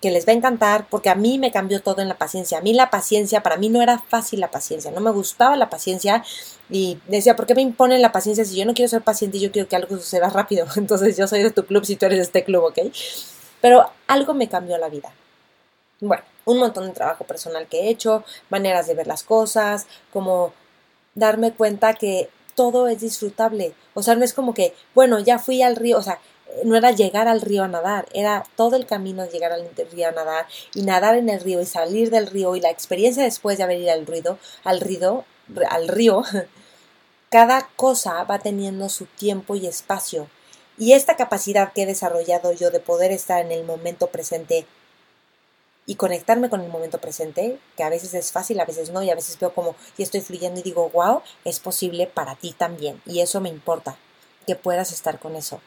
que 0.00 0.10
les 0.10 0.26
va 0.26 0.32
a 0.32 0.36
encantar 0.36 0.86
porque 0.88 1.10
a 1.10 1.14
mí 1.14 1.38
me 1.38 1.50
cambió 1.50 1.82
todo 1.82 2.00
en 2.00 2.08
la 2.08 2.16
paciencia. 2.16 2.58
A 2.58 2.60
mí 2.60 2.72
la 2.72 2.90
paciencia, 2.90 3.42
para 3.42 3.56
mí 3.56 3.68
no 3.68 3.82
era 3.82 3.98
fácil 3.98 4.40
la 4.40 4.50
paciencia, 4.50 4.90
no 4.90 5.00
me 5.00 5.10
gustaba 5.10 5.56
la 5.56 5.70
paciencia 5.70 6.24
y 6.70 7.00
decía, 7.08 7.34
¿por 7.34 7.46
qué 7.46 7.54
me 7.54 7.62
imponen 7.62 8.00
la 8.00 8.12
paciencia 8.12 8.44
si 8.44 8.56
yo 8.56 8.64
no 8.64 8.74
quiero 8.74 8.88
ser 8.88 9.02
paciente 9.02 9.38
y 9.38 9.40
yo 9.40 9.50
quiero 9.50 9.68
que 9.68 9.76
algo 9.76 9.96
suceda 9.96 10.30
rápido? 10.30 10.66
Entonces 10.76 11.16
yo 11.16 11.26
soy 11.26 11.42
de 11.42 11.50
tu 11.50 11.64
club 11.66 11.84
si 11.84 11.96
tú 11.96 12.06
eres 12.06 12.18
de 12.18 12.24
este 12.24 12.44
club, 12.44 12.64
¿ok? 12.64 12.78
Pero 13.60 13.90
algo 14.06 14.34
me 14.34 14.48
cambió 14.48 14.78
la 14.78 14.88
vida. 14.88 15.12
Bueno, 16.00 16.22
un 16.44 16.58
montón 16.58 16.86
de 16.86 16.92
trabajo 16.92 17.24
personal 17.24 17.66
que 17.66 17.80
he 17.80 17.88
hecho, 17.90 18.24
maneras 18.50 18.86
de 18.86 18.94
ver 18.94 19.08
las 19.08 19.24
cosas, 19.24 19.88
como 20.12 20.52
darme 21.16 21.52
cuenta 21.52 21.94
que 21.94 22.30
todo 22.58 22.88
es 22.88 23.00
disfrutable. 23.00 23.72
O 23.94 24.02
sea, 24.02 24.16
no 24.16 24.24
es 24.24 24.34
como 24.34 24.52
que, 24.52 24.74
bueno, 24.92 25.20
ya 25.20 25.38
fui 25.38 25.62
al 25.62 25.76
río, 25.76 25.96
o 25.96 26.02
sea, 26.02 26.18
no 26.64 26.74
era 26.74 26.90
llegar 26.90 27.28
al 27.28 27.40
río 27.40 27.62
a 27.62 27.68
nadar, 27.68 28.08
era 28.12 28.44
todo 28.56 28.74
el 28.74 28.84
camino 28.84 29.22
de 29.22 29.28
llegar 29.28 29.52
al 29.52 29.64
río 29.92 30.08
a 30.08 30.10
nadar 30.10 30.48
y 30.74 30.82
nadar 30.82 31.14
en 31.14 31.28
el 31.28 31.38
río 31.38 31.60
y 31.60 31.66
salir 31.66 32.10
del 32.10 32.26
río 32.26 32.56
y 32.56 32.60
la 32.60 32.70
experiencia 32.70 33.22
después 33.22 33.58
de 33.58 33.62
haber 33.62 33.78
ido 33.78 33.92
al 33.92 34.06
ruido, 34.06 34.38
al 34.64 34.80
río, 34.80 35.24
al 35.70 35.86
río, 35.86 36.24
cada 37.30 37.68
cosa 37.76 38.24
va 38.24 38.40
teniendo 38.40 38.88
su 38.88 39.04
tiempo 39.06 39.54
y 39.54 39.68
espacio. 39.68 40.28
Y 40.76 40.94
esta 40.94 41.14
capacidad 41.14 41.72
que 41.72 41.82
he 41.82 41.86
desarrollado 41.86 42.50
yo 42.50 42.72
de 42.72 42.80
poder 42.80 43.12
estar 43.12 43.40
en 43.40 43.52
el 43.52 43.64
momento 43.64 44.08
presente 44.08 44.66
y 45.88 45.94
conectarme 45.96 46.50
con 46.50 46.60
el 46.60 46.68
momento 46.68 46.98
presente, 46.98 47.58
que 47.74 47.82
a 47.82 47.88
veces 47.88 48.12
es 48.12 48.30
fácil, 48.30 48.60
a 48.60 48.66
veces 48.66 48.90
no, 48.90 49.02
y 49.02 49.08
a 49.10 49.14
veces 49.14 49.38
veo 49.40 49.54
como 49.54 49.74
y 49.96 50.02
estoy 50.02 50.20
fluyendo 50.20 50.60
y 50.60 50.62
digo, 50.62 50.90
wow, 50.90 51.22
es 51.44 51.58
posible 51.58 52.06
para 52.06 52.36
ti 52.36 52.52
también. 52.52 53.00
Y 53.06 53.20
eso 53.20 53.40
me 53.40 53.48
importa, 53.48 53.96
que 54.46 54.54
puedas 54.54 54.92
estar 54.92 55.18
con 55.18 55.34
eso. 55.34 55.60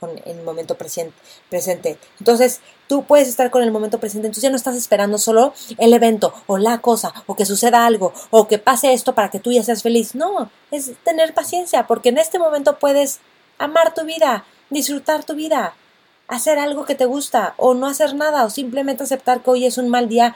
con 0.00 0.10
el 0.24 0.42
momento 0.42 0.76
presente. 0.76 1.98
Entonces, 2.18 2.60
tú 2.88 3.04
puedes 3.04 3.28
estar 3.28 3.50
con 3.50 3.62
el 3.62 3.70
momento 3.70 4.00
presente, 4.00 4.26
entonces 4.26 4.42
ya 4.42 4.50
no 4.50 4.56
estás 4.56 4.74
esperando 4.74 5.18
solo 5.18 5.52
el 5.76 5.92
evento 5.92 6.32
o 6.46 6.56
la 6.56 6.78
cosa 6.78 7.12
o 7.26 7.36
que 7.36 7.44
suceda 7.44 7.84
algo 7.84 8.14
o 8.30 8.48
que 8.48 8.58
pase 8.58 8.94
esto 8.94 9.14
para 9.14 9.30
que 9.30 9.40
tú 9.40 9.52
ya 9.52 9.62
seas 9.62 9.82
feliz. 9.82 10.14
No, 10.14 10.50
es 10.70 10.92
tener 11.04 11.34
paciencia 11.34 11.86
porque 11.86 12.08
en 12.08 12.16
este 12.16 12.38
momento 12.38 12.78
puedes 12.78 13.20
amar 13.58 13.92
tu 13.92 14.04
vida, 14.04 14.46
disfrutar 14.70 15.22
tu 15.24 15.34
vida, 15.34 15.74
hacer 16.30 16.58
algo 16.58 16.84
que 16.84 16.94
te 16.94 17.04
gusta 17.04 17.54
o 17.56 17.74
no 17.74 17.86
hacer 17.86 18.14
nada 18.14 18.44
o 18.44 18.50
simplemente 18.50 19.02
aceptar 19.02 19.42
que 19.42 19.50
hoy 19.50 19.66
es 19.66 19.78
un 19.78 19.88
mal 19.88 20.08
día 20.08 20.34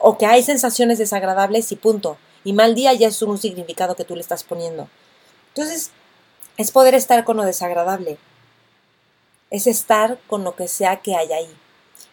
o 0.00 0.18
que 0.18 0.26
hay 0.26 0.42
sensaciones 0.42 0.98
desagradables 0.98 1.72
y 1.72 1.76
punto. 1.76 2.18
Y 2.44 2.52
mal 2.52 2.74
día 2.74 2.92
ya 2.92 3.08
es 3.08 3.22
un 3.22 3.38
significado 3.38 3.96
que 3.96 4.04
tú 4.04 4.14
le 4.14 4.20
estás 4.20 4.44
poniendo. 4.44 4.88
Entonces, 5.48 5.90
es 6.56 6.70
poder 6.70 6.94
estar 6.94 7.24
con 7.24 7.36
lo 7.36 7.44
desagradable 7.44 8.18
es 9.50 9.66
estar 9.66 10.18
con 10.26 10.44
lo 10.44 10.56
que 10.56 10.68
sea 10.68 11.00
que 11.00 11.14
hay 11.16 11.32
ahí. 11.32 11.56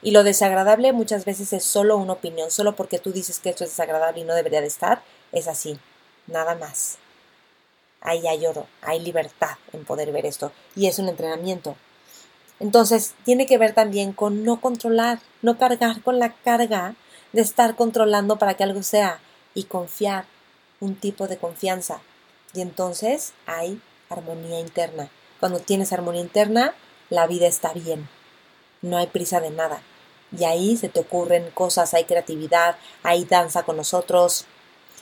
Y 0.02 0.12
lo 0.12 0.24
desagradable 0.24 0.92
muchas 0.92 1.26
veces 1.26 1.54
es 1.54 1.64
solo 1.64 1.98
una 1.98 2.14
opinión, 2.14 2.52
solo 2.52 2.76
porque 2.76 3.00
tú 3.00 3.12
dices 3.12 3.40
que 3.40 3.50
esto 3.50 3.64
es 3.64 3.72
desagradable 3.72 4.22
y 4.22 4.24
no 4.26 4.36
debería 4.36 4.62
de 4.62 4.68
estar, 4.68 5.02
es 5.32 5.48
así, 5.48 5.80
nada 6.28 6.56
más. 6.56 6.98
Ahí 8.02 8.28
hay 8.28 8.46
oro, 8.46 8.68
hay 8.82 9.00
libertad 9.00 9.58
en 9.72 9.86
poder 9.86 10.12
ver 10.12 10.26
esto 10.26 10.52
y 10.76 10.88
es 10.88 11.00
un 11.00 11.08
entrenamiento. 11.08 11.78
Entonces, 12.60 13.14
tiene 13.26 13.46
que 13.46 13.58
ver 13.58 13.74
también 13.74 14.14
con 14.14 14.44
no 14.44 14.62
controlar, 14.62 15.20
no 15.42 15.58
cargar 15.58 16.02
con 16.02 16.20
la 16.20 16.34
carga 16.34 16.96
de 17.34 17.42
estar 17.42 17.76
controlando 17.76 18.38
para 18.38 18.54
que 18.54 18.64
algo 18.64 18.84
sea 18.84 19.20
y 19.54 19.64
confiar, 19.64 20.26
un 20.80 20.96
tipo 20.96 21.28
de 21.28 21.38
confianza. 21.38 22.02
Y 22.54 22.62
entonces 22.62 23.34
hay 23.46 23.82
armonía 24.10 24.60
interna. 24.60 25.10
Cuando 25.40 25.60
tienes 25.60 25.92
armonía 25.92 26.22
interna, 26.22 26.74
la 27.10 27.28
vida 27.28 27.48
está 27.48 27.74
bien. 27.74 28.08
No 28.82 28.98
hay 28.98 29.08
prisa 29.08 29.40
de 29.40 29.50
nada. 29.50 29.82
Y 30.38 30.46
ahí 30.46 30.78
se 30.78 30.90
te 30.90 31.00
ocurren 31.00 31.50
cosas, 31.52 31.94
hay 31.94 32.06
creatividad, 32.06 32.76
hay 33.02 33.26
danza 33.26 33.64
con 33.64 33.78
nosotros. 33.78 34.46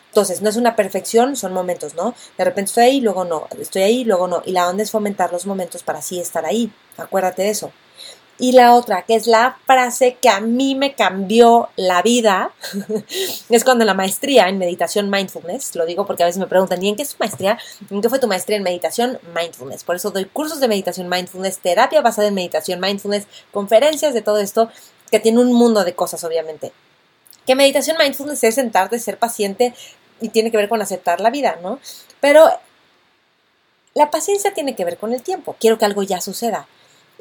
Entonces, 0.07 0.41
no 0.41 0.49
es 0.49 0.57
una 0.57 0.75
perfección, 0.75 1.35
son 1.35 1.53
momentos, 1.53 1.95
¿no? 1.95 2.13
De 2.37 2.43
repente 2.43 2.69
estoy 2.69 2.83
ahí, 2.83 3.01
luego 3.01 3.23
no, 3.23 3.47
estoy 3.57 3.83
ahí, 3.83 4.03
luego 4.03 4.27
no. 4.27 4.41
Y 4.45 4.51
la 4.51 4.67
onda 4.67 4.83
es 4.83 4.91
fomentar 4.91 5.31
los 5.31 5.45
momentos 5.45 5.83
para 5.83 5.99
así 5.99 6.19
estar 6.19 6.45
ahí. 6.45 6.71
Acuérdate 6.97 7.43
de 7.43 7.49
eso. 7.49 7.71
Y 8.41 8.53
la 8.53 8.73
otra, 8.73 9.03
que 9.03 9.13
es 9.13 9.27
la 9.27 9.59
frase 9.67 10.17
que 10.19 10.27
a 10.27 10.39
mí 10.39 10.73
me 10.73 10.95
cambió 10.95 11.69
la 11.75 12.01
vida, 12.01 12.51
es 13.49 13.63
cuando 13.63 13.85
la 13.85 13.93
maestría 13.93 14.49
en 14.49 14.57
meditación 14.57 15.11
mindfulness, 15.11 15.75
lo 15.75 15.85
digo 15.85 16.07
porque 16.07 16.23
a 16.23 16.25
veces 16.25 16.39
me 16.39 16.47
preguntan, 16.47 16.81
¿y 16.83 16.89
en 16.89 16.95
qué 16.95 17.03
es 17.03 17.09
tu 17.09 17.17
maestría? 17.19 17.59
¿En 17.91 18.01
qué 18.01 18.09
fue 18.09 18.17
tu 18.17 18.27
maestría 18.27 18.57
en 18.57 18.63
meditación 18.63 19.19
mindfulness? 19.35 19.83
Por 19.83 19.95
eso 19.95 20.09
doy 20.09 20.25
cursos 20.25 20.59
de 20.59 20.67
meditación 20.67 21.07
mindfulness, 21.07 21.59
terapia 21.59 22.01
basada 22.01 22.29
en 22.29 22.33
meditación 22.33 22.79
mindfulness, 22.79 23.27
conferencias 23.51 24.15
de 24.15 24.23
todo 24.23 24.39
esto, 24.39 24.71
que 25.11 25.19
tiene 25.19 25.39
un 25.39 25.53
mundo 25.53 25.83
de 25.83 25.93
cosas, 25.93 26.23
obviamente. 26.23 26.71
Que 27.45 27.53
meditación 27.53 27.97
mindfulness 27.99 28.43
es 28.43 28.55
sentarte, 28.55 28.97
ser 28.97 29.19
paciente 29.19 29.75
y 30.19 30.29
tiene 30.29 30.49
que 30.49 30.57
ver 30.57 30.67
con 30.67 30.81
aceptar 30.81 31.21
la 31.21 31.29
vida, 31.29 31.59
¿no? 31.61 31.79
Pero 32.21 32.49
la 33.93 34.09
paciencia 34.09 34.51
tiene 34.55 34.75
que 34.75 34.83
ver 34.83 34.97
con 34.97 35.13
el 35.13 35.21
tiempo. 35.21 35.55
Quiero 35.59 35.77
que 35.77 35.85
algo 35.85 36.01
ya 36.01 36.21
suceda. 36.21 36.67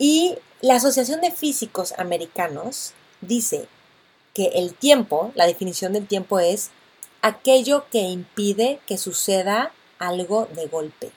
Y 0.00 0.38
la 0.62 0.76
Asociación 0.76 1.20
de 1.20 1.30
Físicos 1.30 1.92
Americanos 1.98 2.94
dice 3.20 3.68
que 4.32 4.46
el 4.54 4.72
tiempo, 4.72 5.30
la 5.34 5.46
definición 5.46 5.92
del 5.92 6.06
tiempo 6.06 6.40
es 6.40 6.70
aquello 7.20 7.84
que 7.92 8.00
impide 8.00 8.80
que 8.86 8.96
suceda 8.96 9.72
algo 9.98 10.48
de 10.54 10.66
golpe. 10.68 11.12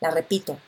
La 0.00 0.10
repito, 0.10 0.58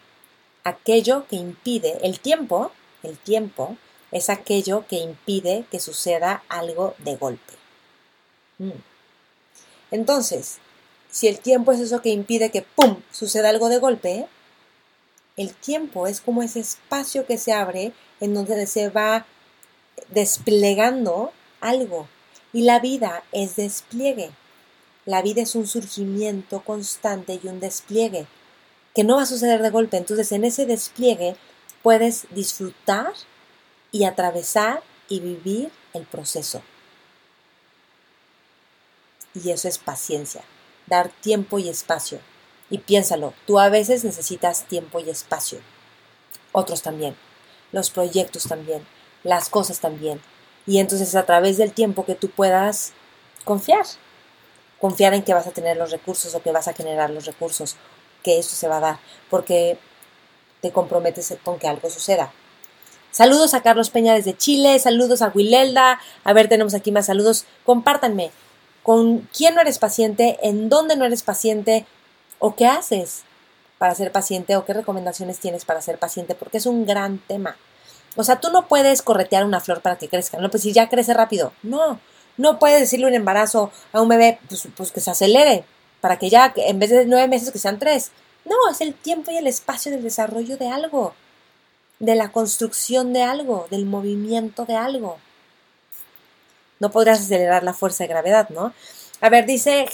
aquello 0.62 1.26
que 1.26 1.34
impide, 1.34 1.98
el 2.06 2.20
tiempo, 2.20 2.70
el 3.02 3.18
tiempo 3.18 3.76
es 4.12 4.30
aquello 4.30 4.86
que 4.86 4.98
impide 4.98 5.64
que 5.72 5.80
suceda 5.80 6.44
algo 6.48 6.94
de 6.98 7.16
golpe. 7.16 7.52
Mm. 8.58 8.70
Entonces, 9.90 10.58
si 11.10 11.26
el 11.26 11.40
tiempo 11.40 11.72
es 11.72 11.80
eso 11.80 12.00
que 12.00 12.10
impide 12.10 12.52
que, 12.52 12.62
¡pum!, 12.62 13.02
suceda 13.10 13.48
algo 13.48 13.68
de 13.68 13.78
golpe, 13.78 14.28
el 15.40 15.54
tiempo 15.54 16.06
es 16.06 16.20
como 16.20 16.42
ese 16.42 16.60
espacio 16.60 17.24
que 17.24 17.38
se 17.38 17.54
abre 17.54 17.94
en 18.20 18.34
donde 18.34 18.66
se 18.66 18.90
va 18.90 19.24
desplegando 20.10 21.32
algo. 21.62 22.08
Y 22.52 22.62
la 22.62 22.78
vida 22.78 23.24
es 23.32 23.56
despliegue. 23.56 24.32
La 25.06 25.22
vida 25.22 25.40
es 25.40 25.54
un 25.54 25.66
surgimiento 25.66 26.60
constante 26.60 27.40
y 27.42 27.48
un 27.48 27.58
despliegue 27.58 28.26
que 28.94 29.02
no 29.02 29.16
va 29.16 29.22
a 29.22 29.26
suceder 29.26 29.62
de 29.62 29.70
golpe. 29.70 29.96
Entonces 29.96 30.30
en 30.32 30.44
ese 30.44 30.66
despliegue 30.66 31.36
puedes 31.82 32.26
disfrutar 32.32 33.14
y 33.92 34.04
atravesar 34.04 34.82
y 35.08 35.20
vivir 35.20 35.70
el 35.94 36.04
proceso. 36.04 36.60
Y 39.32 39.52
eso 39.52 39.68
es 39.68 39.78
paciencia, 39.78 40.42
dar 40.86 41.08
tiempo 41.08 41.58
y 41.58 41.70
espacio. 41.70 42.20
Y 42.70 42.78
piénsalo, 42.78 43.34
tú 43.46 43.58
a 43.58 43.68
veces 43.68 44.04
necesitas 44.04 44.64
tiempo 44.64 45.00
y 45.00 45.10
espacio. 45.10 45.58
Otros 46.52 46.82
también. 46.82 47.16
Los 47.72 47.90
proyectos 47.90 48.44
también. 48.44 48.86
Las 49.24 49.48
cosas 49.48 49.80
también. 49.80 50.20
Y 50.66 50.78
entonces 50.78 51.14
a 51.14 51.26
través 51.26 51.56
del 51.56 51.72
tiempo 51.72 52.04
que 52.04 52.14
tú 52.14 52.30
puedas 52.30 52.92
confiar. 53.44 53.84
Confiar 54.80 55.14
en 55.14 55.22
que 55.22 55.34
vas 55.34 55.46
a 55.46 55.52
tener 55.52 55.76
los 55.76 55.90
recursos 55.90 56.34
o 56.34 56.42
que 56.42 56.52
vas 56.52 56.68
a 56.68 56.74
generar 56.74 57.10
los 57.10 57.26
recursos. 57.26 57.76
Que 58.22 58.38
eso 58.38 58.54
se 58.54 58.68
va 58.68 58.78
a 58.78 58.80
dar. 58.80 58.98
Porque 59.28 59.78
te 60.60 60.70
comprometes 60.70 61.36
con 61.42 61.58
que 61.58 61.68
algo 61.68 61.90
suceda. 61.90 62.32
Saludos 63.10 63.54
a 63.54 63.62
Carlos 63.62 63.90
Peña 63.90 64.14
desde 64.14 64.36
Chile, 64.36 64.78
saludos 64.78 65.22
a 65.22 65.32
Wilelda. 65.34 66.00
A 66.22 66.32
ver, 66.32 66.48
tenemos 66.48 66.74
aquí 66.74 66.92
más 66.92 67.06
saludos. 67.06 67.44
Compártanme 67.64 68.30
con 68.82 69.28
quién 69.36 69.54
no 69.54 69.60
eres 69.60 69.78
paciente, 69.78 70.38
en 70.42 70.68
dónde 70.68 70.96
no 70.96 71.04
eres 71.04 71.22
paciente, 71.22 71.86
¿O 72.40 72.56
qué 72.56 72.66
haces 72.66 73.22
para 73.78 73.94
ser 73.94 74.10
paciente 74.10 74.56
o 74.56 74.64
qué 74.64 74.72
recomendaciones 74.72 75.38
tienes 75.38 75.64
para 75.64 75.80
ser 75.80 75.98
paciente? 75.98 76.34
Porque 76.34 76.58
es 76.58 76.66
un 76.66 76.84
gran 76.84 77.18
tema. 77.18 77.56
O 78.16 78.24
sea, 78.24 78.40
tú 78.40 78.50
no 78.50 78.66
puedes 78.66 79.02
corretear 79.02 79.44
una 79.44 79.60
flor 79.60 79.82
para 79.82 79.96
que 79.96 80.08
crezca, 80.08 80.38
no 80.38 80.50
pues 80.50 80.64
si 80.64 80.72
ya 80.72 80.88
crece 80.88 81.14
rápido. 81.14 81.52
No, 81.62 82.00
no 82.36 82.58
puedes 82.58 82.80
decirle 82.80 83.06
un 83.06 83.14
embarazo 83.14 83.70
a 83.92 84.00
un 84.00 84.08
bebé, 84.08 84.40
pues, 84.48 84.66
pues 84.76 84.90
que 84.90 85.00
se 85.00 85.10
acelere, 85.10 85.64
para 86.00 86.18
que 86.18 86.28
ya 86.28 86.52
en 86.56 86.78
vez 86.78 86.90
de 86.90 87.06
nueve 87.06 87.28
meses 87.28 87.52
que 87.52 87.58
sean 87.58 87.78
tres. 87.78 88.10
No, 88.44 88.56
es 88.70 88.80
el 88.80 88.94
tiempo 88.94 89.30
y 89.30 89.36
el 89.36 89.46
espacio 89.46 89.92
del 89.92 90.02
desarrollo 90.02 90.56
de 90.56 90.68
algo, 90.68 91.14
de 91.98 92.14
la 92.14 92.32
construcción 92.32 93.12
de 93.12 93.22
algo, 93.22 93.68
del 93.70 93.84
movimiento 93.84 94.64
de 94.64 94.74
algo. 94.74 95.18
No 96.80 96.90
podrías 96.90 97.20
acelerar 97.20 97.62
la 97.62 97.74
fuerza 97.74 98.04
de 98.04 98.08
gravedad, 98.08 98.48
¿no? 98.48 98.72
A 99.20 99.28
ver, 99.28 99.44
dice 99.44 99.86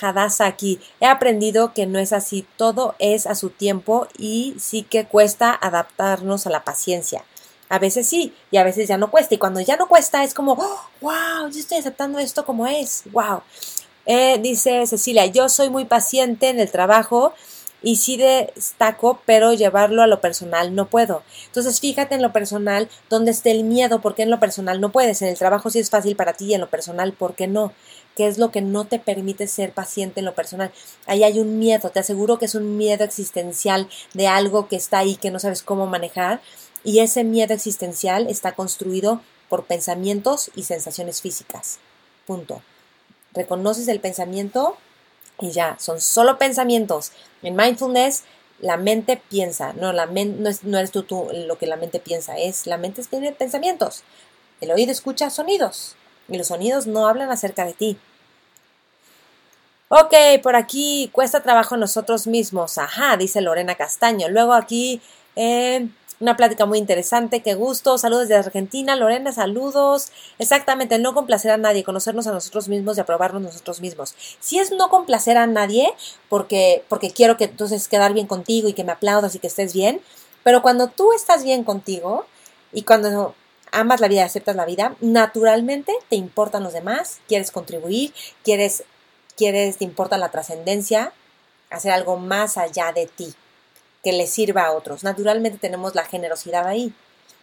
Hadasa 0.00 0.46
aquí, 0.46 0.80
he 1.00 1.06
aprendido 1.06 1.72
que 1.72 1.86
no 1.86 2.00
es 2.00 2.12
así, 2.12 2.44
todo 2.56 2.96
es 2.98 3.26
a 3.26 3.36
su 3.36 3.50
tiempo 3.50 4.08
y 4.18 4.56
sí 4.58 4.82
que 4.82 5.06
cuesta 5.06 5.56
adaptarnos 5.60 6.46
a 6.46 6.50
la 6.50 6.64
paciencia. 6.64 7.24
A 7.68 7.78
veces 7.78 8.06
sí 8.08 8.34
y 8.50 8.56
a 8.56 8.64
veces 8.64 8.88
ya 8.88 8.98
no 8.98 9.10
cuesta. 9.10 9.34
Y 9.34 9.38
cuando 9.38 9.60
ya 9.60 9.76
no 9.76 9.86
cuesta 9.86 10.24
es 10.24 10.34
como, 10.34 10.56
wow, 10.56 10.66
oh, 11.02 11.48
yo 11.48 11.58
estoy 11.58 11.78
aceptando 11.78 12.18
esto 12.18 12.44
como 12.44 12.66
es, 12.66 13.04
wow. 13.12 13.42
Eh, 14.06 14.38
dice 14.38 14.86
Cecilia, 14.86 15.26
yo 15.26 15.48
soy 15.48 15.70
muy 15.70 15.84
paciente 15.84 16.48
en 16.48 16.60
el 16.60 16.70
trabajo 16.70 17.32
y 17.84 17.96
sí 17.96 18.16
destaco, 18.16 19.20
pero 19.26 19.52
llevarlo 19.52 20.02
a 20.02 20.06
lo 20.06 20.22
personal 20.22 20.74
no 20.74 20.86
puedo. 20.86 21.22
Entonces 21.46 21.80
fíjate 21.80 22.14
en 22.14 22.22
lo 22.22 22.32
personal 22.32 22.88
donde 23.10 23.30
esté 23.30 23.50
el 23.50 23.62
miedo, 23.62 24.00
porque 24.00 24.22
en 24.22 24.30
lo 24.30 24.40
personal 24.40 24.80
no 24.80 24.90
puedes. 24.90 25.20
En 25.20 25.28
el 25.28 25.38
trabajo 25.38 25.68
sí 25.68 25.78
es 25.78 25.90
fácil 25.90 26.16
para 26.16 26.32
ti 26.32 26.46
y 26.46 26.54
en 26.54 26.62
lo 26.62 26.70
personal, 26.70 27.12
¿por 27.12 27.34
qué 27.34 27.46
no? 27.46 27.72
¿Qué 28.16 28.26
es 28.26 28.38
lo 28.38 28.50
que 28.50 28.62
no 28.62 28.86
te 28.86 28.98
permite 28.98 29.46
ser 29.46 29.72
paciente 29.72 30.20
en 30.20 30.26
lo 30.26 30.34
personal? 30.34 30.72
Ahí 31.06 31.24
hay 31.24 31.38
un 31.38 31.58
miedo, 31.58 31.90
te 31.90 32.00
aseguro 32.00 32.38
que 32.38 32.46
es 32.46 32.54
un 32.54 32.78
miedo 32.78 33.04
existencial 33.04 33.86
de 34.14 34.28
algo 34.28 34.66
que 34.66 34.76
está 34.76 34.98
ahí 34.98 35.16
que 35.16 35.30
no 35.30 35.38
sabes 35.38 35.62
cómo 35.62 35.86
manejar 35.86 36.40
y 36.84 37.00
ese 37.00 37.22
miedo 37.22 37.52
existencial 37.52 38.28
está 38.28 38.52
construido 38.52 39.20
por 39.50 39.66
pensamientos 39.66 40.50
y 40.56 40.62
sensaciones 40.62 41.20
físicas. 41.20 41.80
Punto. 42.26 42.62
Reconoces 43.34 43.88
el 43.88 44.00
pensamiento, 44.00 44.78
y 45.40 45.50
ya, 45.50 45.76
son 45.78 46.00
solo 46.00 46.38
pensamientos. 46.38 47.12
En 47.42 47.56
mindfulness, 47.56 48.24
la 48.60 48.76
mente 48.76 49.20
piensa, 49.28 49.72
no, 49.74 49.92
la 49.92 50.06
no, 50.06 50.48
es, 50.48 50.64
no 50.64 50.78
eres 50.78 50.90
tú, 50.90 51.02
tú, 51.02 51.28
lo 51.32 51.58
que 51.58 51.66
la 51.66 51.76
mente 51.76 51.98
piensa, 51.98 52.38
es 52.38 52.66
la 52.66 52.78
mente 52.78 53.02
tiene 53.04 53.32
pensamientos. 53.32 54.04
El 54.60 54.70
oído 54.70 54.92
escucha 54.92 55.30
sonidos 55.30 55.96
y 56.28 56.38
los 56.38 56.48
sonidos 56.48 56.86
no 56.86 57.06
hablan 57.06 57.30
acerca 57.30 57.64
de 57.64 57.74
ti. 57.74 57.98
Ok, 59.88 60.14
por 60.42 60.56
aquí 60.56 61.10
cuesta 61.12 61.42
trabajo 61.42 61.76
nosotros 61.76 62.26
mismos. 62.26 62.78
Ajá, 62.78 63.16
dice 63.16 63.40
Lorena 63.40 63.74
Castaño. 63.74 64.28
Luego 64.28 64.54
aquí 64.54 65.02
eh, 65.36 65.88
una 66.24 66.38
plática 66.38 66.64
muy 66.64 66.78
interesante, 66.78 67.42
qué 67.42 67.54
gusto. 67.54 67.98
Saludos 67.98 68.28
de 68.28 68.34
Argentina. 68.36 68.96
Lorena, 68.96 69.30
saludos. 69.30 70.10
Exactamente, 70.38 70.98
no 70.98 71.12
complacer 71.12 71.50
a 71.50 71.58
nadie, 71.58 71.84
conocernos 71.84 72.26
a 72.26 72.32
nosotros 72.32 72.66
mismos 72.68 72.96
y 72.96 73.00
aprobarnos 73.00 73.42
nosotros 73.42 73.82
mismos. 73.82 74.14
Si 74.40 74.58
es 74.58 74.70
no 74.70 74.88
complacer 74.88 75.36
a 75.36 75.46
nadie, 75.46 75.92
porque, 76.30 76.82
porque 76.88 77.10
quiero 77.10 77.36
que 77.36 77.44
entonces 77.44 77.88
quedar 77.88 78.14
bien 78.14 78.26
contigo 78.26 78.68
y 78.68 78.72
que 78.72 78.84
me 78.84 78.92
aplaudas 78.92 79.34
y 79.34 79.38
que 79.38 79.48
estés 79.48 79.74
bien, 79.74 80.00
Pero 80.44 80.60
cuando 80.60 80.88
tú 80.88 81.12
estás 81.14 81.42
bien 81.42 81.64
contigo 81.64 82.26
y 82.72 82.82
cuando 82.82 83.34
amas 83.72 84.00
la 84.00 84.08
vida 84.08 84.24
aceptas 84.24 84.56
la 84.56 84.66
vida, 84.66 84.94
naturalmente 85.00 85.92
te 86.08 86.16
importan 86.16 86.62
los 86.62 86.72
demás, 86.74 87.20
quieres 87.28 87.50
contribuir, 87.50 88.12
quieres, 88.42 88.84
quieres, 89.36 89.78
te 89.78 89.84
importa 89.84 90.18
la 90.18 90.30
trascendencia, 90.30 91.12
hacer 91.70 91.92
algo 91.92 92.18
más 92.18 92.58
allá 92.58 92.92
de 92.92 93.06
ti, 93.06 93.34
que 94.04 94.12
le 94.12 94.26
sirva 94.26 94.66
a 94.66 94.72
otros. 94.72 95.02
Naturalmente 95.02 95.58
tenemos 95.58 95.94
la 95.94 96.04
generosidad 96.04 96.66
ahí. 96.66 96.92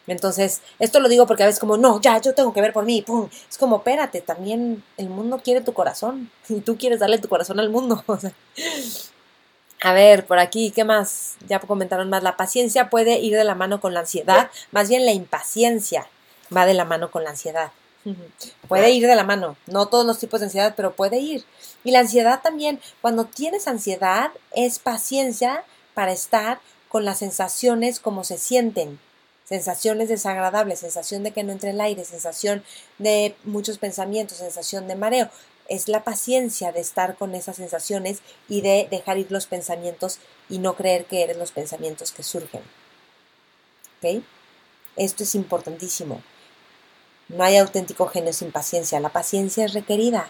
Entonces, 0.07 0.61
esto 0.79 0.99
lo 0.99 1.09
digo 1.09 1.27
porque 1.27 1.43
a 1.43 1.45
veces 1.45 1.59
como, 1.59 1.77
no, 1.77 1.99
ya, 2.01 2.19
yo 2.19 2.33
tengo 2.33 2.53
que 2.53 2.61
ver 2.61 2.73
por 2.73 2.85
mí. 2.85 3.03
Es 3.49 3.57
como, 3.57 3.77
espérate, 3.77 4.21
también 4.21 4.83
el 4.97 5.09
mundo 5.09 5.41
quiere 5.43 5.61
tu 5.61 5.73
corazón 5.73 6.31
y 6.49 6.61
tú 6.61 6.77
quieres 6.77 6.99
darle 6.99 7.17
tu 7.17 7.27
corazón 7.27 7.59
al 7.59 7.69
mundo. 7.69 8.03
a 9.81 9.93
ver, 9.93 10.25
por 10.25 10.39
aquí, 10.39 10.71
¿qué 10.71 10.83
más? 10.83 11.35
Ya 11.47 11.59
comentaron 11.59 12.09
más. 12.09 12.23
La 12.23 12.37
paciencia 12.37 12.89
puede 12.89 13.19
ir 13.19 13.35
de 13.35 13.43
la 13.43 13.55
mano 13.55 13.81
con 13.81 13.93
la 13.93 14.01
ansiedad, 14.01 14.49
más 14.71 14.89
bien 14.89 15.05
la 15.05 15.11
impaciencia 15.11 16.07
va 16.55 16.65
de 16.65 16.73
la 16.73 16.85
mano 16.85 17.11
con 17.11 17.23
la 17.23 17.31
ansiedad. 17.31 17.71
Puede 18.67 18.89
ir 18.91 19.05
de 19.05 19.15
la 19.15 19.23
mano, 19.23 19.57
no 19.67 19.87
todos 19.87 20.05
los 20.05 20.17
tipos 20.17 20.39
de 20.39 20.47
ansiedad, 20.47 20.73
pero 20.75 20.93
puede 20.93 21.19
ir. 21.19 21.45
Y 21.83 21.91
la 21.91 21.99
ansiedad 21.99 22.41
también, 22.41 22.79
cuando 22.99 23.25
tienes 23.25 23.67
ansiedad, 23.67 24.31
es 24.51 24.79
paciencia 24.79 25.63
para 25.93 26.11
estar 26.11 26.59
con 26.89 27.05
las 27.05 27.19
sensaciones 27.19 27.99
como 27.99 28.23
se 28.23 28.37
sienten. 28.37 28.99
Sensaciones 29.45 30.09
desagradables, 30.09 30.79
sensación 30.79 31.23
de 31.23 31.31
que 31.31 31.43
no 31.43 31.51
entre 31.51 31.71
el 31.71 31.81
aire, 31.81 32.05
sensación 32.05 32.63
de 32.99 33.35
muchos 33.43 33.77
pensamientos, 33.77 34.37
sensación 34.37 34.87
de 34.87 34.95
mareo. 34.95 35.29
Es 35.67 35.87
la 35.87 36.03
paciencia 36.03 36.71
de 36.71 36.81
estar 36.81 37.15
con 37.15 37.35
esas 37.35 37.57
sensaciones 37.57 38.19
y 38.47 38.61
de 38.61 38.87
dejar 38.89 39.17
ir 39.17 39.31
los 39.31 39.47
pensamientos 39.47 40.19
y 40.49 40.59
no 40.59 40.75
creer 40.75 41.05
que 41.05 41.23
eres 41.23 41.37
los 41.37 41.51
pensamientos 41.51 42.11
que 42.11 42.23
surgen. 42.23 42.61
¿Ok? 43.97 44.23
Esto 44.95 45.23
es 45.23 45.35
importantísimo. 45.35 46.21
No 47.29 47.43
hay 47.43 47.57
auténtico 47.57 48.07
genio 48.07 48.33
sin 48.33 48.51
paciencia. 48.51 48.99
La 48.99 49.09
paciencia 49.09 49.65
es 49.65 49.73
requerida. 49.73 50.27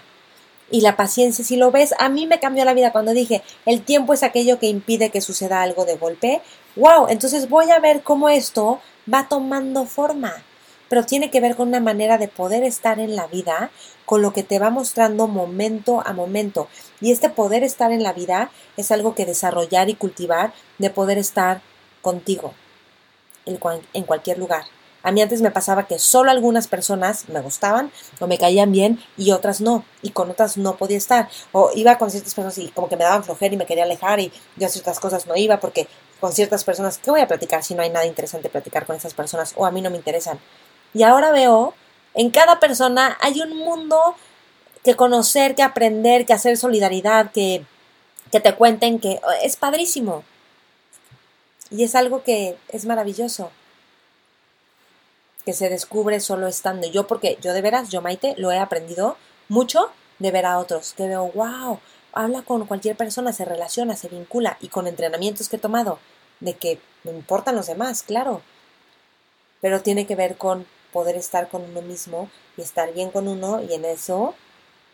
Y 0.72 0.82
la 0.82 0.96
paciencia, 0.96 1.44
si 1.44 1.58
lo 1.58 1.70
ves, 1.70 1.94
a 2.00 2.08
mí 2.08 2.25
me 2.25 2.40
cambió 2.40 2.63
la 2.63 2.74
vida 2.74 2.94
cuando 2.94 3.12
dije, 3.12 3.44
el 3.66 3.84
tiempo 3.84 4.13
es 4.13 4.24
aquello 4.24 4.58
que 4.58 4.68
impide 4.68 5.10
que 5.10 5.20
suceda 5.20 5.62
algo 5.62 5.84
de 5.84 5.98
golpe. 5.98 6.42
¡Wow! 6.78 7.08
Entonces 7.10 7.50
voy 7.50 7.70
a 7.72 7.80
ver 7.80 8.04
cómo 8.04 8.30
esto 8.30 8.80
va 9.13 9.28
tomando 9.28 9.86
forma. 9.86 10.44
Pero 10.88 11.06
tiene 11.06 11.30
que 11.30 11.42
ver 11.42 11.56
con 11.58 11.68
una 11.68 11.82
manera 11.82 12.18
de 12.18 12.30
poder 12.30 12.63
estar 12.63 13.00
en 13.00 13.16
la 13.18 13.28
vida, 13.28 13.70
con 14.06 14.22
lo 14.22 14.32
que 14.32 14.44
te 14.44 14.60
va 14.60 14.70
mostrando 14.70 15.28
momento 15.28 16.01
a 16.06 16.13
momento. 16.13 16.70
Y 17.01 17.12
este 17.12 17.30
poder 17.30 17.63
estar 17.63 17.92
en 17.92 18.04
la 18.04 18.13
vida 18.13 18.50
es 18.78 18.92
algo 18.92 19.13
que 19.13 19.25
desarrollar 19.25 19.90
y 19.90 19.96
cultivar 19.96 20.54
de 20.78 20.90
poder 20.90 21.18
estar 21.18 21.62
contigo 22.01 22.54
en 23.46 24.04
cualquier 24.04 24.38
lugar. 24.38 24.63
A 25.03 25.12
mí 25.12 25.22
antes 25.22 25.41
me 25.41 25.51
pasaba 25.51 25.88
que 25.88 25.98
solo 25.98 26.29
algunas 26.29 26.67
personas 26.67 27.27
me 27.29 27.41
gustaban 27.41 27.91
o 28.20 28.27
me 28.27 28.38
caían 28.38 28.72
bien 28.72 29.00
y 29.17 29.31
otras 29.31 29.60
no, 29.60 29.84
y 30.01 30.12
con 30.12 30.29
otras 30.29 30.58
no 30.58 30.77
podía 30.77 30.98
estar. 30.98 31.29
O 31.51 31.72
iba 31.75 31.98
con 31.98 32.12
ciertas 32.12 32.34
personas 32.36 32.58
y 32.60 32.67
como 32.70 32.88
que 32.88 32.98
me 32.98 33.03
daban 33.03 33.24
flojera 33.24 33.53
y 33.53 33.58
me 33.58 33.65
quería 33.65 33.84
alejar 33.84 34.20
y 34.20 34.31
yo 34.58 34.67
a 34.67 34.70
ciertas 34.70 35.00
cosas 35.00 35.25
no 35.25 35.36
iba 35.36 35.60
porque 35.60 35.88
con 36.20 36.34
ciertas 36.34 36.63
personas, 36.63 37.00
¿qué 37.00 37.10
voy 37.10 37.22
a 37.22 37.27
platicar 37.27 37.63
si 37.63 37.74
no 37.74 37.81
hay 37.81 37.89
nada 37.89 38.05
interesante 38.05 38.50
platicar 38.50 38.86
con 38.86 38.96
esas 38.96 39.15
personas 39.15 39.53
o 39.58 39.65
a 39.65 39.72
mí 39.72 39.81
no 39.81 39.89
me 39.89 39.98
interesan? 39.98 40.39
Y 40.93 41.01
ahora 41.03 41.31
veo, 41.31 41.74
en 42.13 42.29
cada 42.29 42.60
persona 42.60 43.17
hay 43.22 43.41
un 43.41 43.58
mundo 43.58 43.98
que 44.84 44.96
conocer, 44.96 45.55
que 45.55 45.63
aprender, 45.63 46.25
que 46.25 46.34
hacer 46.34 46.58
solidaridad, 46.58 47.31
que, 47.31 47.65
que 48.31 48.39
te 48.39 48.55
cuenten 48.55 49.00
que 49.00 49.20
es 49.41 49.55
padrísimo. 49.55 50.24
Y 51.72 51.84
es 51.84 51.96
algo 51.96 52.22
que 52.24 52.58
es 52.70 52.86
maravilloso 52.86 53.50
que 55.45 55.53
se 55.53 55.69
descubre 55.69 56.19
solo 56.19 56.48
estando 56.48 56.88
yo, 56.88 57.07
porque 57.07 57.38
yo 57.41 57.53
de 57.53 57.62
veras, 57.62 57.89
yo 57.89 58.01
Maite, 58.01 58.36
lo 58.38 58.51
he 58.51 58.60
aprendido 58.60 59.17
mucho 59.50 59.91
de 60.19 60.31
ver 60.31 60.45
a 60.45 60.60
otros, 60.60 60.93
que 60.93 61.07
veo, 61.07 61.31
wow, 61.33 61.79
habla 62.13 62.41
con 62.43 62.65
cualquier 62.65 62.95
persona, 62.95 63.33
se 63.33 63.45
relaciona, 63.45 63.95
se 63.95 64.10
vincula, 64.10 64.57
y 64.62 64.67
con 64.67 64.88
entrenamientos 64.88 65.50
que 65.50 65.55
he 65.55 65.60
tomado, 65.60 66.00
de 66.39 66.53
que 66.53 66.79
me 67.03 67.12
importan 67.12 67.55
los 67.55 67.67
demás, 67.67 68.03
claro, 68.03 68.41
pero 69.62 69.81
tiene 69.81 70.05
que 70.05 70.15
ver 70.15 70.38
con 70.38 70.65
poder 70.93 71.15
estar 71.15 71.49
con 71.49 71.63
uno 71.63 71.82
mismo 71.82 72.30
y 72.58 72.62
estar 72.62 72.93
bien 72.93 73.10
con 73.12 73.27
uno, 73.27 73.62
y 73.62 73.73
en 73.73 73.86
eso, 73.86 74.36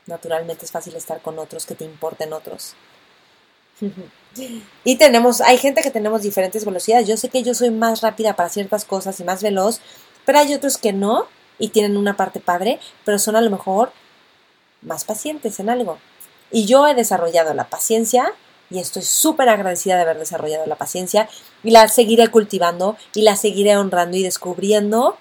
naturalmente 0.05 0.65
es 0.65 0.71
fácil 0.71 0.95
estar 0.95 1.21
con 1.21 1.39
otros 1.39 1.65
que 1.65 1.75
te 1.75 1.86
importen 1.86 2.33
otros. 2.33 2.75
y 4.83 4.95
tenemos, 4.95 5.41
hay 5.41 5.57
gente 5.57 5.81
que 5.81 5.91
tenemos 5.91 6.21
diferentes 6.21 6.65
velocidades. 6.65 7.07
Yo 7.07 7.17
sé 7.17 7.29
que 7.29 7.43
yo 7.43 7.53
soy 7.53 7.69
más 7.71 8.01
rápida 8.01 8.36
para 8.36 8.49
ciertas 8.49 8.86
cosas 8.86 9.19
y 9.19 9.23
más 9.23 9.43
veloz, 9.43 9.81
pero 10.27 10.39
hay 10.39 10.53
otros 10.53 10.77
que 10.77 10.91
no 10.91 11.25
y 11.57 11.69
tienen 11.69 11.95
una 11.95 12.17
parte 12.17 12.41
padre, 12.41 12.81
pero 13.05 13.17
son 13.17 13.37
a 13.37 13.41
lo 13.41 13.49
mejor 13.49 13.93
más 14.81 15.05
pacientes 15.05 15.61
en 15.61 15.69
algo. 15.69 15.99
Y 16.51 16.65
yo 16.65 16.85
he 16.85 16.93
desarrollado 16.95 17.53
la 17.53 17.69
paciencia 17.69 18.33
y 18.69 18.79
estoy 18.79 19.03
súper 19.03 19.47
agradecida 19.47 19.95
de 19.95 20.01
haber 20.01 20.19
desarrollado 20.19 20.65
la 20.65 20.75
paciencia 20.75 21.29
y 21.63 21.71
la 21.71 21.87
seguiré 21.87 22.27
cultivando 22.27 22.97
y 23.15 23.21
la 23.21 23.37
seguiré 23.37 23.77
honrando 23.77 24.17
y 24.17 24.23
descubriendo 24.23 25.17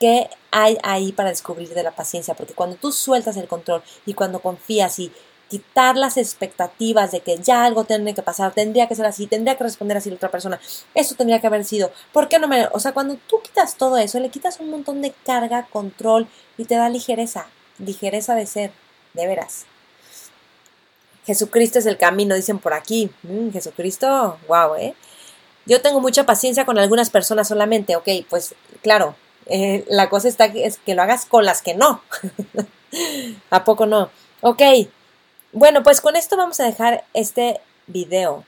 qué 0.00 0.28
hay 0.50 0.78
ahí 0.82 1.12
para 1.12 1.28
descubrir 1.28 1.68
de 1.68 1.84
la 1.84 1.92
paciencia, 1.92 2.34
porque 2.34 2.54
cuando 2.54 2.74
tú 2.74 2.90
sueltas 2.90 3.36
el 3.36 3.46
control 3.46 3.84
y 4.04 4.14
cuando 4.14 4.40
confías 4.40 4.98
y 4.98 5.12
quitar 5.50 5.96
las 5.96 6.16
expectativas 6.16 7.10
de 7.10 7.20
que 7.20 7.38
ya 7.38 7.64
algo 7.64 7.84
tiene 7.84 8.14
que 8.14 8.22
pasar, 8.22 8.54
tendría 8.54 8.86
que 8.86 8.94
ser 8.94 9.04
así, 9.04 9.26
tendría 9.26 9.56
que 9.56 9.64
responder 9.64 9.96
así 9.96 10.08
la 10.08 10.16
otra 10.16 10.30
persona, 10.30 10.60
eso 10.94 11.16
tendría 11.16 11.40
que 11.40 11.48
haber 11.48 11.64
sido, 11.64 11.92
¿por 12.12 12.28
qué 12.28 12.38
no 12.38 12.48
me...? 12.48 12.68
O 12.72 12.78
sea, 12.78 12.92
cuando 12.92 13.16
tú 13.26 13.42
quitas 13.42 13.76
todo 13.76 13.98
eso, 13.98 14.20
le 14.20 14.30
quitas 14.30 14.60
un 14.60 14.70
montón 14.70 15.02
de 15.02 15.12
carga, 15.26 15.66
control 15.70 16.28
y 16.56 16.64
te 16.64 16.76
da 16.76 16.88
ligereza, 16.88 17.48
ligereza 17.78 18.34
de 18.36 18.46
ser, 18.46 18.72
de 19.12 19.26
veras. 19.26 19.66
Jesucristo 21.26 21.78
es 21.80 21.86
el 21.86 21.98
camino, 21.98 22.34
dicen 22.34 22.58
por 22.58 22.72
aquí. 22.72 23.10
Mm, 23.24 23.50
Jesucristo, 23.50 24.38
wow, 24.48 24.74
¿eh? 24.76 24.94
Yo 25.66 25.82
tengo 25.82 26.00
mucha 26.00 26.24
paciencia 26.24 26.64
con 26.64 26.78
algunas 26.78 27.10
personas 27.10 27.48
solamente, 27.48 27.96
ok, 27.96 28.08
pues 28.28 28.54
claro, 28.82 29.14
eh, 29.46 29.84
la 29.88 30.08
cosa 30.08 30.28
está 30.28 30.52
que, 30.52 30.64
es 30.64 30.78
que 30.78 30.94
lo 30.94 31.02
hagas 31.02 31.26
con 31.26 31.44
las 31.44 31.60
que 31.60 31.74
no. 31.74 32.02
¿A 33.50 33.64
poco 33.64 33.86
no? 33.86 34.10
Ok, 34.40 34.62
bueno, 35.52 35.82
pues 35.82 36.00
con 36.00 36.16
esto 36.16 36.36
vamos 36.36 36.60
a 36.60 36.64
dejar 36.64 37.04
este 37.14 37.60
video. 37.86 38.44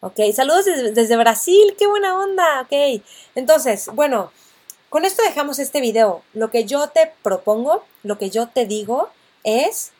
Ok, 0.00 0.18
saludos 0.34 0.64
desde, 0.64 1.16
Brasil, 1.16 1.74
qué 1.78 1.86
buena 1.86 2.18
onda. 2.18 2.62
Ok, 2.62 3.02
entonces, 3.34 3.88
bueno, 3.92 4.32
con 4.88 5.04
esto 5.04 5.22
dejamos 5.22 5.58
este 5.58 5.80
video. 5.80 6.22
Lo 6.32 6.50
que 6.50 6.64
yo 6.64 6.88
te 6.88 7.12
propongo, 7.22 7.84
lo 8.02 8.18
que 8.18 8.30
yo 8.30 8.48
te 8.48 8.66
digo 8.66 9.10
es, 9.44 9.92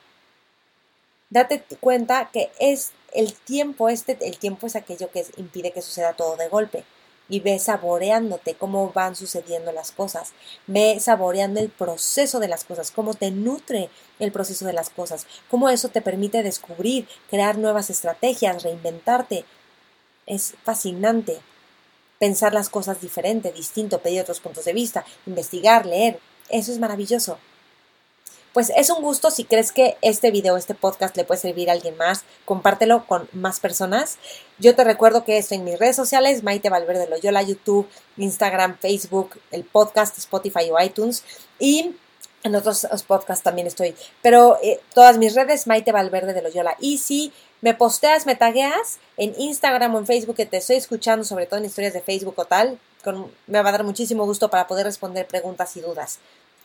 date 1.31 1.65
cuenta 1.81 2.31
que 2.33 2.51
es 2.59 2.93
el 3.13 3.35
tiempo, 3.35 3.89
este, 3.89 4.19
el 4.23 4.39
tiempo 4.39 4.67
es 4.67 4.75
aquello 4.75 5.11
que 5.11 5.25
impide 5.37 5.73
que 5.73 5.83
suceda 5.83 6.15
todo 6.15 6.37
de 6.37 6.49
golpe 6.49 6.85
y 7.29 7.41
ve 7.41 7.59
saboreándote 7.59 8.55
cómo 8.55 8.93
van 8.93 9.17
sucediendo 9.17 9.73
las 9.73 9.93
cosas. 9.93 10.33
Ve 10.67 10.99
saboreando 11.01 11.61
el 11.61 11.71
proceso 11.71 12.41
de 12.41 12.49
las 12.49 12.65
cosas, 12.65 12.91
cómo 12.91 13.15
te 13.15 13.31
nutre 13.31 13.89
el 14.19 14.33
proceso 14.33 14.65
de 14.65 14.73
las 14.73 14.91
cosas, 14.91 15.27
cómo 15.51 15.69
eso 15.69 15.89
te 15.89 16.03
permite 16.03 16.43
descubrir, 16.43 17.09
crear 17.31 17.59
nuevas 17.59 17.91
estrategias, 17.91 18.63
reinventarte. 18.63 19.45
Es 20.27 20.55
fascinante 20.65 21.41
pensar 22.19 22.55
las 22.55 22.69
cosas 22.69 23.01
diferente, 23.01 23.53
distinto, 23.53 23.99
pedir 24.01 24.21
otros 24.21 24.41
puntos 24.41 24.65
de 24.65 24.73
vista, 24.73 25.05
investigar, 25.27 25.87
leer. 25.87 26.21
Eso 26.49 26.71
es 26.71 26.79
maravilloso. 26.79 27.39
Pues 28.53 28.71
es 28.77 28.91
un 28.91 29.03
gusto 29.03 29.31
si 29.31 29.45
crees 29.45 29.73
que 29.73 29.97
este 30.03 30.31
video, 30.31 30.57
este 30.57 30.75
podcast 30.75 31.17
le 31.17 31.25
puede 31.25 31.41
servir 31.41 31.71
a 31.71 31.73
alguien 31.73 31.97
más, 31.97 32.25
compártelo 32.45 33.07
con 33.07 33.29
más 33.33 33.61
personas. 33.61 34.19
Yo 34.59 34.75
te 34.75 34.85
recuerdo 34.85 35.25
que 35.25 35.39
estoy 35.39 35.59
en 35.59 35.65
mis 35.65 35.79
redes 35.79 35.97
sociales, 35.97 36.43
Maite 36.43 36.69
Valverde 36.69 37.09
Loyola, 37.09 37.43
YouTube, 37.43 37.89
Instagram, 38.19 38.77
Facebook, 38.79 39.41
el 39.51 39.65
podcast, 39.65 40.19
Spotify 40.19 40.71
o 40.71 40.79
iTunes 40.83 41.25
y 41.59 41.95
en 42.45 42.55
otros 42.55 42.87
podcasts 43.07 43.43
también 43.43 43.67
estoy. 43.67 43.95
Pero 44.21 44.59
eh, 44.63 44.81
todas 44.95 45.17
mis 45.17 45.35
redes, 45.35 45.67
Maite 45.67 45.93
Valverde 45.93 46.35
de 46.35 46.43
Loyola. 46.43 46.77
Y 46.81 46.99
si 46.99 47.33
me 47.61 47.75
posteas, 47.75 48.27
me 48.27 48.35
tagueas 48.35 48.99
en 49.17 49.35
Instagram 49.39 49.95
o 49.95 49.99
en 49.99 50.07
Facebook 50.07 50.37
que 50.37 50.47
te 50.47 50.59
estoy 50.59 50.77
escuchando, 50.77 51.25
sobre 51.25 51.47
todo 51.47 51.61
en 51.61 51.67
historias 51.67 51.95
de 51.95 52.03
Facebook 52.03 52.35
o 52.37 52.45
tal, 52.45 52.79
me 53.47 53.63
va 53.63 53.69
a 53.69 53.73
dar 53.73 53.85
muchísimo 53.85 54.25
gusto 54.27 54.51
para 54.51 54.67
poder 54.67 54.87
responder 54.87 55.27
preguntas 55.27 55.77
y 55.77 55.81
dudas. 55.81 56.19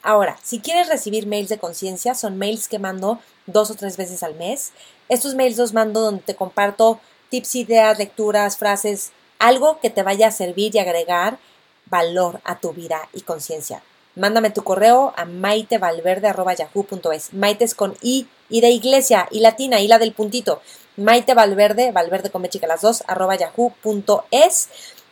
Ahora, 0.07 0.39
si 0.41 0.61
quieres 0.61 0.87
recibir 0.87 1.27
mails 1.27 1.49
de 1.49 1.57
conciencia, 1.57 2.15
son 2.15 2.37
mails 2.37 2.69
que 2.69 2.79
mando 2.79 3.19
dos 3.45 3.69
o 3.71 3.75
tres 3.75 3.97
veces 3.97 4.23
al 4.23 4.35
mes. 4.35 4.71
Estos 5.09 5.35
mails 5.35 5.57
los 5.57 5.73
mando 5.73 5.99
donde 5.99 6.21
te 6.21 6.33
comparto 6.33 7.01
tips, 7.29 7.55
ideas, 7.55 7.99
lecturas, 7.99 8.55
frases, 8.55 9.11
algo 9.37 9.81
que 9.81 9.89
te 9.89 10.03
vaya 10.03 10.29
a 10.29 10.31
servir 10.31 10.73
y 10.73 10.79
agregar 10.79 11.39
valor 11.87 12.39
a 12.45 12.61
tu 12.61 12.71
vida 12.71 13.09
y 13.13 13.23
conciencia. 13.23 13.83
Mándame 14.15 14.49
tu 14.49 14.63
correo 14.63 15.13
a 15.17 15.25
maitevalverde.yahoo.es. 15.25 17.33
Maite 17.33 17.65
es 17.65 17.75
con 17.75 17.97
I, 18.01 18.29
y 18.47 18.61
de 18.61 18.69
iglesia, 18.69 19.27
y 19.29 19.41
latina, 19.41 19.81
y 19.81 19.89
la 19.89 19.99
del 19.99 20.13
puntito. 20.13 20.61
Maite 20.95 21.33
Valverde, 21.33 21.91
Valverde 21.91 22.31
con 22.31 22.47
chica 22.47 22.65
las 22.65 22.79
dos, 22.79 23.03
arroba 23.07 23.35
yahoo.es. 23.35 24.69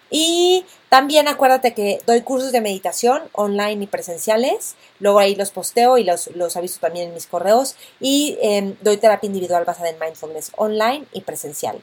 Y 0.09 0.65
también 0.89 1.27
acuérdate 1.27 1.73
que 1.73 2.01
doy 2.05 2.21
cursos 2.21 2.51
de 2.51 2.61
meditación 2.61 3.23
online 3.33 3.83
y 3.83 3.87
presenciales. 3.87 4.75
Luego 4.99 5.19
ahí 5.19 5.35
los 5.35 5.51
posteo 5.51 5.97
y 5.97 6.03
los, 6.03 6.27
los 6.35 6.55
aviso 6.55 6.79
también 6.79 7.09
en 7.09 7.13
mis 7.13 7.27
correos. 7.27 7.75
Y 7.99 8.37
em, 8.41 8.75
doy 8.81 8.97
terapia 8.97 9.27
individual 9.27 9.65
basada 9.65 9.89
en 9.89 9.99
mindfulness 9.99 10.51
online 10.55 11.05
y 11.11 11.21
presencial. 11.21 11.81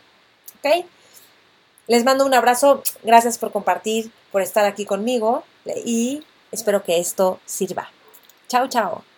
¿Ok? 0.58 0.86
Les 1.88 2.04
mando 2.04 2.24
un 2.24 2.34
abrazo. 2.34 2.82
Gracias 3.02 3.38
por 3.38 3.52
compartir, 3.52 4.10
por 4.30 4.42
estar 4.42 4.64
aquí 4.64 4.84
conmigo. 4.84 5.44
Y 5.84 6.24
espero 6.52 6.82
que 6.84 6.98
esto 6.98 7.40
sirva. 7.44 7.90
Chao, 8.48 8.68
chao. 8.68 9.11